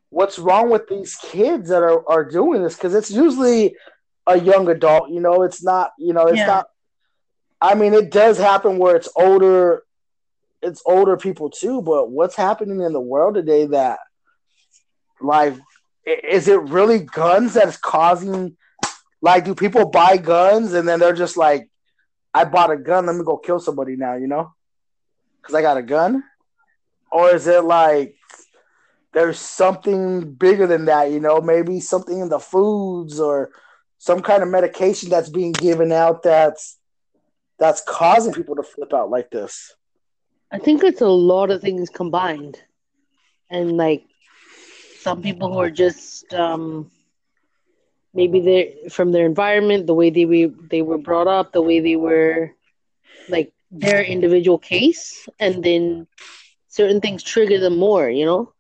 what's 0.10 0.38
wrong 0.38 0.70
with 0.70 0.88
these 0.90 1.16
kids 1.16 1.70
that 1.70 1.82
are, 1.82 2.08
are 2.10 2.26
doing 2.26 2.62
this 2.62 2.76
because 2.76 2.94
it's 2.94 3.12
usually 3.12 3.76
a 4.28 4.38
young 4.40 4.68
adult 4.68 5.10
you 5.10 5.22
know 5.22 5.44
it's 5.44 5.64
not 5.64 5.92
you 5.98 6.14
know 6.14 6.26
it's 6.26 6.38
Yeah. 6.38 6.48
not 6.48 6.66
i 7.62 7.76
mean 7.76 7.94
it 7.94 8.12
does 8.12 8.38
happen 8.38 8.78
where 8.78 8.96
it's 8.96 9.10
older 9.16 9.84
it's 10.62 10.82
older 10.86 11.18
people 11.18 11.50
too 11.50 11.82
but 11.82 12.10
what's 12.10 12.36
happening 12.36 12.82
in 12.82 12.94
the 12.94 13.00
world 13.00 13.36
today 13.36 13.66
that 13.66 14.00
like 15.20 15.56
is 16.06 16.48
it 16.48 16.62
really 16.62 17.00
guns 17.00 17.54
that's 17.54 17.78
causing 17.78 18.56
like 19.22 19.46
do 19.46 19.54
people 19.54 19.90
buy 19.90 20.18
guns 20.18 20.74
and 20.74 20.88
then 20.88 21.00
they're 21.00 21.14
just 21.14 21.38
like 21.38 21.70
i 22.34 22.44
bought 22.44 22.72
a 22.72 22.78
gun 22.78 23.06
let 23.06 23.16
me 23.16 23.24
go 23.24 23.38
kill 23.38 23.60
somebody 23.60 23.96
now 23.96 24.16
you 24.16 24.28
know? 24.28 24.54
Because 25.42 25.56
i 25.56 25.62
got 25.62 25.78
a 25.78 25.84
gun? 25.84 26.24
Or 27.12 27.36
is 27.36 27.46
it 27.48 27.64
like 27.64 28.16
there's 29.14 29.38
something 29.38 30.34
bigger 30.34 30.66
than 30.66 30.86
that 30.86 31.12
you 31.12 31.20
know? 31.20 31.42
Maybe 31.42 31.80
something 31.80 32.20
in 32.20 32.30
the 32.30 32.40
foods 32.40 33.20
or 33.20 33.52
some 33.98 34.22
kind 34.22 34.42
of 34.42 34.50
medication 34.50 35.10
that's 35.10 35.30
being 35.30 35.52
given 35.52 35.92
out 35.92 36.24
that's 36.24 36.78
that's 37.62 37.82
causing 37.88 38.34
people 38.34 38.56
to 38.58 38.64
flip 38.64 38.94
out 38.94 39.10
like 39.10 39.30
this 39.32 39.76
I 40.52 40.60
think 40.60 40.84
it's 40.84 41.02
a 41.02 41.08
lot 41.08 41.50
of 41.50 41.62
things 41.62 41.90
combined. 41.90 42.62
And 43.50 43.78
like 43.78 44.04
some 45.00 45.22
people 45.22 45.52
who 45.52 45.60
are 45.60 45.72
just 45.72 46.34
um 46.34 46.92
maybe 48.14 48.42
they 48.42 48.90
from 48.90 49.12
their 49.12 49.26
environment, 49.26 49.88
the 49.88 49.94
way 49.94 50.10
they 50.10 50.26
were 50.26 50.54
they 50.70 50.82
were 50.82 50.98
brought 50.98 51.28
up, 51.28 51.54
the 51.54 51.62
way 51.62 51.80
they 51.80 51.96
were 51.96 52.52
like 53.30 53.54
their 53.72 54.04
individual 54.04 54.58
case 54.58 55.28
and 55.40 55.64
then 55.64 56.08
certain 56.68 57.00
things 57.00 57.24
trigger 57.24 57.60
them 57.60 57.78
more, 57.78 58.10
you 58.10 58.26
know? 58.26 58.54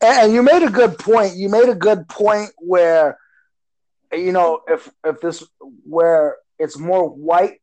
And 0.00 0.32
you 0.32 0.42
made 0.42 0.62
a 0.62 0.70
good 0.70 0.98
point. 0.98 1.36
You 1.36 1.48
made 1.50 1.68
a 1.68 1.74
good 1.74 2.08
point 2.08 2.50
where, 2.58 3.18
you 4.12 4.32
know, 4.32 4.60
if 4.66 4.90
if 5.04 5.20
this 5.20 5.44
where 5.84 6.36
it's 6.58 6.78
more 6.78 7.08
white 7.08 7.60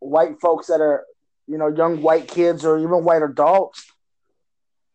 white 0.00 0.40
folks 0.40 0.68
that 0.68 0.80
are, 0.80 1.04
you 1.46 1.58
know, 1.58 1.68
young 1.68 2.02
white 2.02 2.28
kids 2.28 2.64
or 2.64 2.78
even 2.78 3.04
white 3.04 3.22
adults 3.22 3.90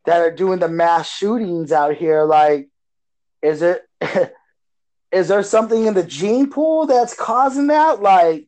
that 0.05 0.21
are 0.21 0.31
doing 0.31 0.59
the 0.59 0.67
mass 0.67 1.09
shootings 1.09 1.71
out 1.71 1.95
here. 1.95 2.23
Like, 2.23 2.69
is 3.41 3.61
it 3.61 3.83
is 5.11 5.27
there 5.27 5.43
something 5.43 5.85
in 5.85 5.93
the 5.93 6.03
gene 6.03 6.49
pool 6.49 6.85
that's 6.85 7.13
causing 7.13 7.67
that? 7.67 8.01
Like, 8.01 8.47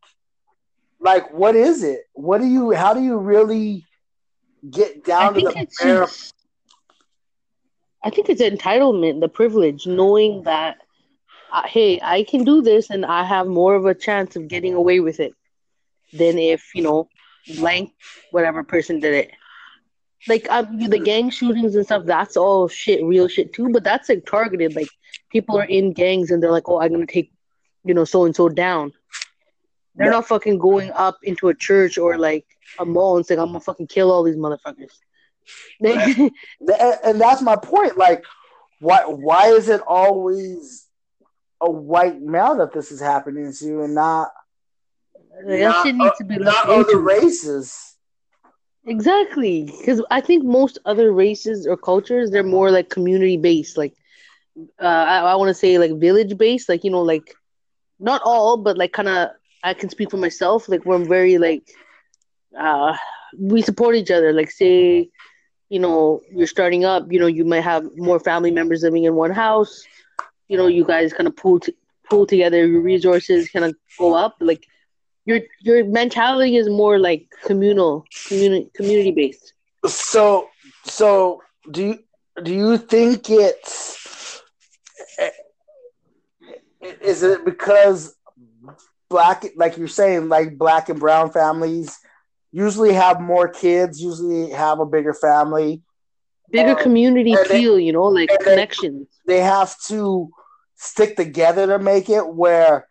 like 0.99 1.31
what 1.33 1.55
is 1.55 1.83
it? 1.83 2.01
What 2.13 2.39
do 2.41 2.47
you? 2.47 2.71
How 2.71 2.93
do 2.93 3.01
you 3.01 3.17
really 3.17 3.85
get 4.69 4.97
I 4.97 4.99
down 4.99 5.33
to 5.35 5.41
the 5.41 5.67
bare? 5.81 6.07
I 8.03 8.11
think 8.11 8.29
it's 8.29 8.41
entitlement, 8.41 9.19
the 9.19 9.27
privilege, 9.27 9.87
knowing 9.87 10.43
that, 10.43 10.77
uh, 11.51 11.63
hey, 11.65 11.99
I 12.03 12.21
can 12.23 12.43
do 12.43 12.61
this 12.61 12.91
and 12.91 13.03
I 13.03 13.23
have 13.23 13.47
more 13.47 13.73
of 13.73 13.87
a 13.87 13.95
chance 13.95 14.35
of 14.35 14.47
getting 14.47 14.75
away 14.75 14.99
with 14.99 15.19
it 15.19 15.33
than 16.13 16.37
if 16.37 16.73
you 16.73 16.81
know, 16.81 17.09
blank 17.55 17.93
whatever 18.31 18.63
person 18.63 18.99
did 18.99 19.13
it. 19.13 19.31
Like 20.27 20.49
um, 20.49 20.79
the 20.79 20.99
gang 20.99 21.29
shootings 21.29 21.75
and 21.75 21.85
stuff, 21.85 22.05
that's 22.05 22.35
all 22.35 22.67
shit, 22.67 23.03
real 23.03 23.27
shit 23.27 23.53
too. 23.53 23.69
But 23.71 23.83
that's 23.83 24.09
like 24.09 24.25
targeted. 24.25 24.75
Like 24.75 24.89
people 25.31 25.57
are 25.59 25.65
in 25.65 25.93
gangs 25.93 26.31
and 26.31 26.41
they're 26.41 26.51
like, 26.51 26.67
oh, 26.67 26.81
I'm 26.81 26.91
gonna 26.91 27.05
take, 27.05 27.31
you 27.83 27.93
know, 27.93 28.05
so 28.05 28.25
and 28.25 28.35
so 28.35 28.49
down. 28.49 28.91
They're 29.95 30.11
not 30.11 30.27
fucking 30.27 30.57
going 30.57 30.91
up 30.91 31.19
into 31.23 31.47
a 31.47 31.55
church 31.55 31.97
or 31.97 32.17
like 32.17 32.45
a 32.79 32.85
mall 32.85 33.17
and 33.17 33.25
saying, 33.25 33.39
I'm 33.39 33.47
gonna 33.47 33.59
fucking 33.59 33.87
kill 33.87 34.11
all 34.11 34.23
these 34.23 34.35
motherfuckers. 34.35 34.91
and 35.79 36.31
and 36.59 37.21
that's 37.21 37.41
my 37.41 37.55
point. 37.55 37.97
Like, 37.97 38.23
why 38.79 39.05
why 39.05 39.49
is 39.49 39.69
it 39.69 39.81
always 39.81 40.87
a 41.61 41.69
white 41.69 42.19
male 42.19 42.55
that 42.57 42.73
this 42.73 42.91
is 42.91 42.99
happening 42.99 43.53
to, 43.59 43.81
and 43.83 43.95
not 43.95 44.31
that 45.43 45.59
not, 45.59 45.85
shit 45.85 45.95
needs 45.95 46.17
to 46.17 46.23
be 46.23 46.37
not 46.37 46.67
looked 46.67 46.89
other 46.89 46.97
into. 46.97 46.97
races? 46.97 47.95
Exactly, 48.87 49.63
because 49.79 50.03
I 50.11 50.21
think 50.21 50.43
most 50.43 50.77
other 50.85 51.11
races 51.11 51.65
or 51.65 51.75
cultures 51.75 52.29
they're 52.29 52.43
more 52.43 52.69
like 52.69 52.89
community 52.89 53.35
based. 53.37 53.77
Like, 53.77 53.95
uh, 54.79 54.85
I, 54.85 55.19
I 55.19 55.35
want 55.35 55.49
to 55.49 55.53
say 55.55 55.77
like 55.79 55.99
village 55.99 56.37
based. 56.37 56.69
Like 56.69 56.83
you 56.83 56.91
know, 56.91 57.01
like 57.01 57.33
not 57.99 58.21
all, 58.23 58.57
but 58.57 58.77
like 58.77 58.93
kind 58.93 59.07
of 59.07 59.29
I 59.63 59.73
can 59.73 59.89
speak 59.89 60.11
for 60.11 60.17
myself. 60.17 60.69
Like 60.69 60.85
we're 60.85 61.03
very 61.03 61.37
like 61.39 61.67
uh, 62.57 62.95
we 63.37 63.61
support 63.63 63.95
each 63.95 64.11
other. 64.11 64.31
Like 64.33 64.51
say, 64.51 65.09
you 65.69 65.79
know, 65.79 66.21
you're 66.31 66.47
starting 66.47 66.85
up. 66.85 67.11
You 67.11 67.19
know, 67.19 67.27
you 67.27 67.43
might 67.43 67.63
have 67.63 67.85
more 67.97 68.19
family 68.19 68.51
members 68.51 68.83
living 68.83 69.05
in 69.05 69.15
one 69.15 69.31
house. 69.31 69.83
You 70.47 70.57
know, 70.57 70.67
you 70.67 70.85
guys 70.85 71.11
kind 71.11 71.27
of 71.27 71.35
pull 71.35 71.59
t- 71.59 71.75
pull 72.07 72.27
together 72.27 72.67
your 72.67 72.81
resources, 72.81 73.49
kind 73.49 73.65
of 73.65 73.75
go 73.97 74.13
up. 74.13 74.35
Like 74.39 74.67
your 75.25 75.39
your 75.61 75.83
mentality 75.85 76.55
is 76.57 76.69
more 76.69 76.99
like 76.99 77.27
communal, 77.43 78.05
community 78.27 78.69
community 78.73 79.11
based. 79.11 79.53
So 79.87 80.49
so 80.83 81.41
do 81.71 81.83
you 81.85 81.99
do 82.43 82.53
you 82.53 82.77
think 82.77 83.29
it's 83.29 84.41
is 86.81 87.23
it 87.23 87.43
because 87.45 88.15
black 89.09 89.45
like 89.55 89.77
you're 89.77 89.87
saying 89.87 90.29
like 90.29 90.57
black 90.57 90.89
and 90.89 90.99
brown 90.99 91.31
families 91.31 91.97
usually 92.51 92.93
have 92.93 93.19
more 93.19 93.47
kids 93.47 94.01
usually 94.01 94.49
have 94.51 94.79
a 94.79 94.85
bigger 94.85 95.13
family 95.13 95.81
Bigger 96.51 96.71
Uh, 96.77 96.83
community 96.83 97.31
and 97.33 97.39
they- 97.49 97.59
feel, 97.59 97.79
you 97.79 97.91
know, 97.91 98.03
like 98.03 98.29
and 98.29 98.39
they- 98.39 98.43
connections. 98.51 99.07
they 99.25 99.39
have 99.39 99.75
to 99.87 100.29
stick 100.75 101.15
together 101.15 101.65
to 101.65 101.79
make 101.79 102.07
it 102.07 102.27
where 102.27 102.87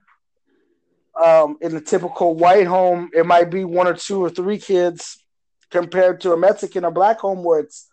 um, 1.22 1.56
in 1.60 1.76
a 1.76 1.80
typical 1.80 2.34
white 2.34 2.66
home 2.66 3.10
it 3.12 3.26
might 3.26 3.50
be 3.50 3.64
one 3.64 3.86
or 3.86 3.94
two 3.94 4.22
or 4.22 4.30
three 4.30 4.58
kids 4.58 5.18
compared 5.70 6.20
to 6.20 6.32
a 6.32 6.36
mexican 6.36 6.84
or 6.84 6.90
black 6.90 7.18
home 7.20 7.44
where 7.44 7.60
it's 7.60 7.90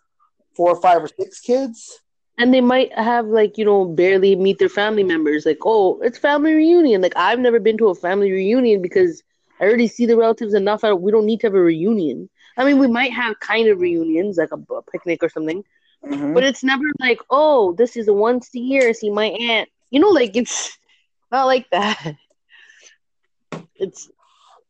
four 0.54 0.70
or 0.70 0.80
five 0.80 1.02
or 1.02 1.08
six 1.08 1.40
kids. 1.40 2.00
And 2.38 2.52
they 2.52 2.60
might 2.60 2.92
have 2.98 3.26
like 3.26 3.58
you 3.58 3.64
know 3.64 3.84
barely 3.84 4.34
meet 4.36 4.58
their 4.58 4.68
family 4.68 5.04
members. 5.04 5.46
Like 5.46 5.58
oh 5.64 6.00
it's 6.02 6.18
family 6.18 6.54
reunion. 6.54 7.00
Like 7.00 7.12
i've 7.16 7.38
never 7.38 7.60
been 7.60 7.78
to 7.78 7.88
a 7.88 7.94
family 7.94 8.32
reunion 8.32 8.82
because 8.82 9.22
i 9.60 9.64
already 9.64 9.86
see 9.86 10.06
the 10.06 10.16
relatives 10.16 10.54
enough. 10.54 10.82
I, 10.84 10.92
we 10.92 11.12
don't 11.12 11.26
need 11.26 11.40
to 11.40 11.46
have 11.46 11.54
a 11.54 11.60
reunion. 11.60 12.28
I 12.56 12.64
mean 12.64 12.78
we 12.78 12.86
might 12.88 13.12
have 13.12 13.38
kind 13.40 13.68
of 13.68 13.80
reunions 13.80 14.38
like 14.38 14.50
a, 14.52 14.74
a 14.74 14.82
picnic 14.82 15.22
or 15.22 15.28
something. 15.28 15.64
Mhm. 16.04 16.34
but 16.34 16.42
it's 16.42 16.64
never 16.64 16.82
like 16.98 17.20
oh 17.30 17.74
this 17.74 17.96
is 17.96 18.08
a 18.08 18.12
once 18.12 18.52
a 18.56 18.58
year 18.58 18.92
see 18.92 19.10
my 19.10 19.26
aunt. 19.26 19.68
You 19.90 20.00
know 20.00 20.08
like 20.08 20.36
it's 20.36 20.76
not 21.30 21.46
like 21.46 21.70
that 21.70 22.16
it's 23.76 24.10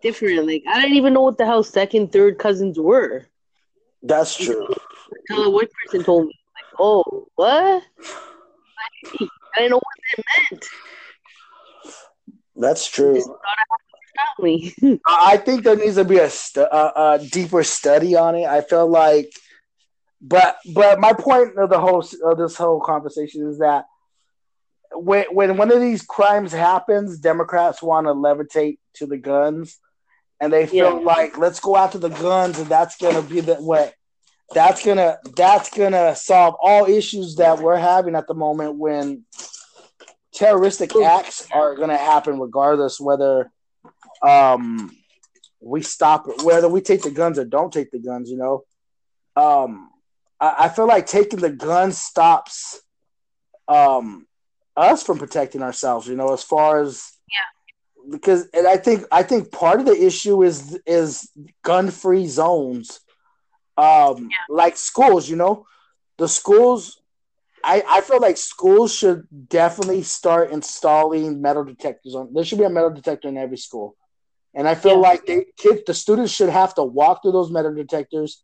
different. 0.03 0.47
Like 0.47 0.65
i 0.69 0.81
didn't 0.81 0.97
even 0.97 1.15
know 1.15 1.23
what 1.23 1.39
the 1.39 1.47
hell 1.47 1.63
second 1.63 2.13
third 2.13 2.39
cousins 2.39 2.79
were. 2.79 3.27
That's 4.03 4.37
true. 4.37 4.67
Uh, 4.67 4.75
until 5.29 5.45
a 5.45 5.51
white 5.51 5.71
person 5.85 6.05
told 6.05 6.27
me 6.27 6.35
like 6.55 6.81
oh 6.81 7.29
what? 7.35 7.85
I 9.55 9.59
didn't 9.59 9.71
know 9.71 9.77
what 9.77 9.85
that 10.17 10.25
meant. 10.51 10.67
That's 12.57 12.87
true. 12.87 13.37
I 13.47 14.99
I 15.07 15.37
think 15.37 15.65
there 15.65 15.77
needs 15.77 15.97
to 15.97 16.05
be 16.05 16.19
a, 16.19 16.29
stu- 16.29 16.61
a, 16.61 16.93
a 16.97 17.27
deeper 17.31 17.63
study 17.63 18.15
on 18.15 18.35
it. 18.35 18.47
I 18.47 18.61
feel 18.61 18.87
like, 18.87 19.33
but 20.21 20.57
but 20.75 21.01
my 21.01 21.13
point 21.13 21.57
of 21.59 21.71
the 21.71 21.81
whole 21.81 22.05
of 22.25 22.39
this 22.39 22.57
whole 22.57 22.81
conversation 22.81 23.49
is 23.49 23.59
that 23.59 23.87
when 24.95 25.25
when 25.33 25.57
one 25.57 25.71
of 25.73 25.81
these 25.81 26.03
crimes 26.03 26.53
happens, 26.53 27.19
Democrats 27.19 27.83
want 27.83 28.07
to 28.07 28.13
levitate 28.15 28.79
to 28.95 29.07
the 29.07 29.19
guns, 29.19 29.79
and 30.41 30.53
they 30.53 30.67
feel 30.67 30.95
Yeah. 30.97 31.05
like 31.05 31.39
let's 31.39 31.61
go 31.61 31.77
after 31.77 31.99
the 31.99 32.09
guns, 32.09 32.59
and 32.59 32.69
that's 32.69 32.97
gonna 32.97 33.23
be 33.23 33.41
the 33.41 33.57
way. 33.61 33.93
That's 34.55 34.85
gonna 34.85 35.19
that's 35.37 35.71
gonna 35.71 36.15
solve 36.17 36.55
all 36.61 36.87
issues 36.87 37.37
that 37.37 37.59
we're 37.61 37.77
having 37.77 38.15
at 38.15 38.27
the 38.27 38.35
moment 38.35 38.77
when 38.77 39.25
terroristic 40.35 40.95
acts 40.97 41.47
are 41.53 41.77
gonna 41.77 41.97
happen 41.97 42.39
regardless 42.41 42.99
whether 43.01 43.51
um 44.23 44.91
we 45.61 45.83
stop 45.83 46.27
it, 46.29 46.43
whether 46.45 46.69
we 46.69 46.81
take 46.81 47.03
the 47.03 47.11
guns 47.11 47.39
or 47.39 47.45
don't 47.45 47.73
take 47.73 47.91
the 47.91 47.99
guns 47.99 48.31
you 48.31 48.37
know 48.37 48.65
um 49.37 49.91
i, 50.41 50.55
I 50.61 50.69
feel 50.69 50.87
like 50.87 51.07
taking 51.07 51.41
the 51.41 51.51
guns 51.51 51.99
stops 51.99 52.81
um 53.69 54.27
us 54.77 55.03
from 55.03 55.19
protecting 55.19 55.63
ourselves 55.63 56.07
you 56.07 56.17
know 56.17 56.33
as 56.33 56.43
far 56.43 56.81
as 56.81 57.13
yeah 57.31 58.11
because 58.11 58.49
and 58.55 58.67
i 58.67 58.77
think 58.77 59.05
i 59.13 59.23
think 59.23 59.51
part 59.53 59.81
of 59.81 59.87
the 59.87 60.05
issue 60.07 60.43
is 60.43 60.79
is 60.87 61.31
gun 61.63 61.91
free 61.91 62.27
zones 62.27 63.01
um 63.77 64.29
like 64.49 64.77
schools 64.77 65.29
you 65.29 65.37
know 65.37 65.67
the 66.19 66.29
schools 66.29 66.99
I, 67.65 67.83
I 67.89 68.01
feel 68.01 68.21
like 68.21 68.37
schools 68.39 68.95
should 68.95 69.27
definitely 69.49 70.03
start 70.03 70.51
installing 70.53 71.41
metal 71.41 71.65
detectors 71.65 72.15
on 72.15 72.33
there 72.33 72.45
should 72.45 72.59
be 72.59 72.65
a 72.65 72.71
metal 72.71 72.91
detector 72.91 73.29
in 73.29 73.37
every 73.37 73.57
school 73.57 73.97
and 74.55 74.69
I 74.69 74.75
feel 74.75 74.95
Yeah. 74.95 75.09
like 75.11 75.27
they 75.27 75.47
kids, 75.57 75.83
the 75.87 75.95
students 75.95 76.33
should 76.33 76.49
have 76.51 76.75
to 76.75 76.83
walk 76.85 77.23
through 77.23 77.33
those 77.33 77.51
metal 77.51 77.75
detectors. 77.75 78.43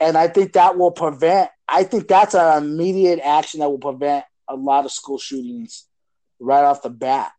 And 0.00 0.16
I 0.16 0.28
think 0.28 0.52
that 0.54 0.76
will 0.78 0.90
prevent, 0.90 1.50
I 1.68 1.84
think 1.84 2.08
that's 2.08 2.34
an 2.34 2.64
immediate 2.64 3.20
action 3.20 3.60
that 3.60 3.70
will 3.70 3.78
prevent 3.78 4.24
a 4.50 4.56
lot 4.56 4.84
of 4.84 4.92
school 4.92 5.18
shootings 5.18 5.86
right 6.38 6.64
off 6.64 6.82
the 6.82 6.90
bat. 6.90 7.32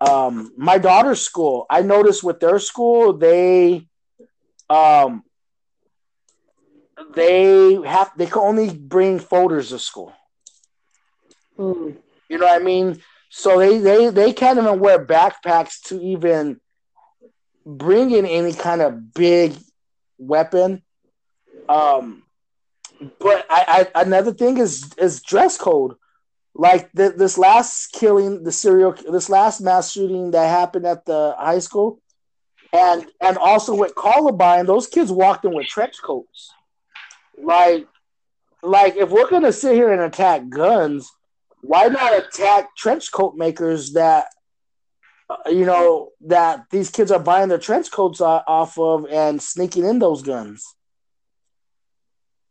Um, 0.00 0.52
my 0.56 0.78
daughter's 0.78 1.20
school, 1.20 1.66
I 1.70 1.82
noticed 1.82 2.24
with 2.24 2.40
their 2.40 2.58
school, 2.58 3.12
they, 3.12 3.86
um, 4.68 5.22
they 7.14 7.74
have, 7.74 8.10
they 8.16 8.26
can 8.26 8.42
only 8.42 8.70
bring 8.70 9.18
folders 9.18 9.68
to 9.70 9.78
school. 9.78 10.12
Mm. 11.58 11.96
You 12.28 12.38
know 12.38 12.46
what 12.46 12.60
I 12.60 12.64
mean? 12.64 13.02
So 13.34 13.58
they 13.58 13.78
they 13.78 14.08
they 14.10 14.32
can't 14.32 14.58
even 14.58 14.78
wear 14.78 15.04
backpacks 15.04 15.80
to 15.84 16.00
even 16.00 16.60
bring 17.64 18.10
in 18.10 18.26
any 18.26 18.52
kind 18.52 18.82
of 18.82 19.14
big 19.14 19.54
weapon. 20.18 20.82
Um, 21.68 22.24
but 23.18 23.46
I, 23.48 23.88
I 23.94 24.02
another 24.02 24.32
thing 24.32 24.58
is 24.58 24.92
is 24.98 25.22
dress 25.22 25.56
code. 25.56 25.94
Like 26.54 26.92
th- 26.92 27.14
this 27.16 27.38
last 27.38 27.92
killing, 27.92 28.44
the 28.44 28.52
serial, 28.52 28.94
this 29.10 29.30
last 29.30 29.60
mass 29.60 29.90
shooting 29.90 30.32
that 30.32 30.48
happened 30.48 30.86
at 30.86 31.06
the 31.06 31.34
high 31.38 31.60
school, 31.60 32.00
and 32.72 33.06
and 33.20 33.38
also 33.38 33.74
with 33.74 33.94
Columbine, 33.94 34.66
those 34.66 34.86
kids 34.86 35.10
walked 35.10 35.44
in 35.44 35.54
with 35.54 35.66
trench 35.66 35.96
coats. 36.02 36.50
Like, 37.42 37.86
like 38.62 38.96
if 38.96 39.10
we're 39.10 39.30
gonna 39.30 39.52
sit 39.52 39.74
here 39.74 39.92
and 39.92 40.02
attack 40.02 40.48
guns, 40.50 41.10
why 41.62 41.86
not 41.86 42.16
attack 42.16 42.76
trench 42.76 43.10
coat 43.10 43.34
makers 43.34 43.94
that 43.94 44.26
uh, 45.30 45.48
you 45.48 45.64
know 45.64 46.10
that 46.26 46.66
these 46.70 46.90
kids 46.90 47.10
are 47.10 47.18
buying 47.18 47.48
their 47.48 47.58
trench 47.58 47.90
coats 47.90 48.20
off 48.20 48.78
of 48.78 49.06
and 49.06 49.40
sneaking 49.40 49.86
in 49.86 49.98
those 49.98 50.22
guns 50.22 50.74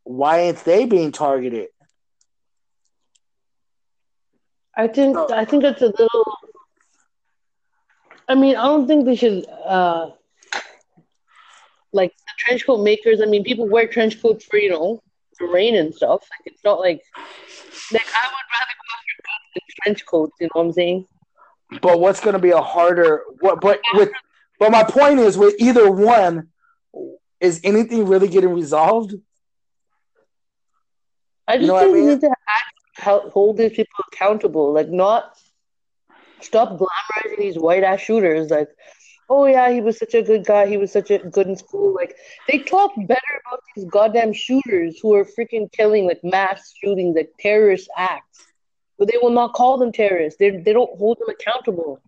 why 0.03 0.39
ain't 0.39 0.63
they 0.65 0.85
being 0.85 1.11
targeted 1.11 1.67
I 4.75 4.87
think 4.87 5.15
No. 5.15 5.27
I 5.31 5.45
think 5.45 5.63
that's 5.63 5.81
a 5.81 5.87
little. 5.87 6.37
I 8.27 8.35
mean, 8.35 8.55
I 8.55 8.65
don't 8.65 8.87
think 8.87 9.05
they 9.05 9.15
should. 9.15 9.45
Uh, 9.47 10.11
like 11.93 12.11
the 12.11 12.33
trench 12.37 12.65
coat 12.65 12.83
makers. 12.83 13.21
I 13.21 13.25
mean, 13.25 13.43
people 13.43 13.67
wear 13.67 13.85
trench 13.87 14.21
coats 14.21 14.45
for 14.45 14.57
you 14.57 14.69
know 14.69 15.01
for 15.37 15.51
rain 15.51 15.75
and 15.75 15.93
stuff. 15.93 16.21
Like 16.31 16.53
it's 16.53 16.63
not 16.63 16.79
like 16.79 17.01
like 17.91 18.07
I 18.07 18.27
would 18.27 18.47
rather 18.55 18.75
go 18.79 18.87
after 18.95 19.15
guns 19.27 19.49
than 19.53 19.63
trench 19.83 20.05
coats. 20.05 20.33
You 20.39 20.47
know 20.47 20.61
what 20.61 20.67
I'm 20.67 20.73
saying? 20.73 21.07
but 21.81 21.99
what's 21.99 22.19
going 22.19 22.33
to 22.33 22.39
be 22.39 22.51
a 22.51 22.61
harder 22.61 23.23
what 23.39 23.61
but 23.61 23.79
with 23.93 24.09
but 24.59 24.71
my 24.71 24.83
point 24.83 25.19
is 25.19 25.37
with 25.37 25.55
either 25.59 25.89
one 25.89 26.49
is 27.39 27.61
anything 27.63 28.05
really 28.05 28.27
getting 28.27 28.53
resolved 28.53 29.15
I 31.47 31.57
just 31.57 31.61
You 31.61 31.67
know 31.67 31.73
what 31.75 31.83
I 31.83 31.85
think 31.85 31.93
we 31.95 32.05
need 32.05 32.21
to 32.21 32.27
act 32.27 32.39
help 32.45 32.70
hold 33.01 33.57
these 33.57 33.71
people 33.71 33.93
accountable. 34.11 34.73
Like, 34.73 34.89
not 34.89 35.37
stop 36.41 36.77
glamorizing 36.77 37.37
these 37.37 37.57
white 37.57 37.83
ass 37.83 38.01
shooters. 38.01 38.49
Like, 38.49 38.69
oh 39.29 39.45
yeah, 39.45 39.71
he 39.71 39.81
was 39.81 39.97
such 39.97 40.13
a 40.13 40.21
good 40.21 40.45
guy. 40.45 40.67
He 40.67 40.77
was 40.77 40.91
such 40.91 41.11
a 41.11 41.19
good 41.19 41.47
in 41.47 41.55
school. 41.55 41.93
Like, 41.93 42.15
they 42.47 42.59
talk 42.59 42.91
better 43.07 43.33
about 43.45 43.61
these 43.75 43.85
goddamn 43.85 44.33
shooters 44.33 44.99
who 45.01 45.13
are 45.15 45.25
freaking 45.25 45.71
killing 45.71 46.05
like 46.07 46.19
mass 46.23 46.73
shootings, 46.83 47.15
like 47.15 47.31
terrorist 47.39 47.89
acts. 47.97 48.45
But 48.97 49.07
they 49.11 49.17
will 49.21 49.31
not 49.31 49.53
call 49.53 49.77
them 49.77 49.91
terrorists. 49.91 50.37
They 50.37 50.51
they 50.51 50.73
don't 50.73 50.97
hold 50.97 51.17
them 51.19 51.29
accountable. 51.29 51.99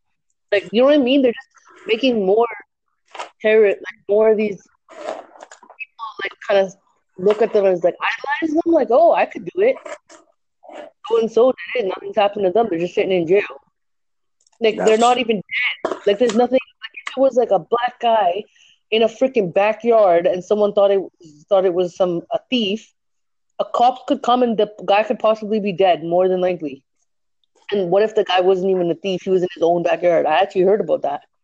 Like, 0.51 0.69
you 0.71 0.81
know 0.81 0.85
what 0.85 0.95
I 0.95 0.99
mean? 0.99 1.23
They're 1.23 1.31
just 1.31 1.87
making 1.87 2.25
more 2.25 2.47
terror, 3.41 3.69
like 3.69 3.99
more 4.07 4.31
of 4.31 4.37
these 4.37 4.61
people, 4.89 6.05
like 6.23 6.33
kind 6.47 6.59
of 6.67 6.73
look 7.17 7.41
at 7.41 7.53
them 7.53 7.65
as 7.65 7.83
like 7.83 7.95
idolize 7.99 8.61
them. 8.63 8.73
Like, 8.73 8.89
oh, 8.91 9.13
I 9.13 9.25
could 9.25 9.45
do 9.45 9.61
it. 9.61 9.75
So 11.07 11.19
and 11.19 11.31
so 11.31 11.51
did 11.75 11.85
it. 11.85 11.87
Nothing's 11.89 12.15
happened 12.15 12.45
to 12.45 12.51
them. 12.51 12.67
They're 12.69 12.79
just 12.79 12.95
sitting 12.95 13.11
in 13.11 13.27
jail. 13.27 13.41
Like 14.59 14.77
they're 14.77 14.97
not 14.97 15.17
even 15.17 15.37
dead. 15.37 15.97
Like 16.05 16.19
there's 16.19 16.35
nothing. 16.35 16.59
Like 16.81 16.93
if 17.05 17.17
it 17.17 17.19
was 17.19 17.35
like 17.35 17.51
a 17.51 17.59
black 17.59 17.99
guy 17.99 18.43
in 18.91 19.01
a 19.01 19.07
freaking 19.07 19.53
backyard 19.53 20.25
and 20.27 20.43
someone 20.43 20.73
thought 20.73 20.91
it 20.91 21.01
thought 21.49 21.65
it 21.65 21.73
was 21.73 21.95
some 21.95 22.21
a 22.31 22.39
thief, 22.49 22.93
a 23.59 23.65
cop 23.65 24.07
could 24.07 24.21
come 24.21 24.43
and 24.43 24.57
the 24.57 24.71
guy 24.85 25.03
could 25.03 25.19
possibly 25.19 25.59
be 25.59 25.73
dead 25.73 26.03
more 26.03 26.27
than 26.27 26.41
likely. 26.41 26.83
And 27.71 27.89
what 27.89 28.03
if 28.03 28.15
the 28.15 28.23
guy 28.23 28.41
wasn't 28.41 28.71
even 28.71 28.91
a 28.91 28.95
thief? 28.95 29.23
He 29.23 29.29
was 29.29 29.41
in 29.41 29.49
his 29.53 29.63
own 29.63 29.83
backyard. 29.83 30.25
I 30.25 30.39
actually 30.39 30.61
heard 30.61 30.81
about 30.81 31.01
that. 31.01 31.21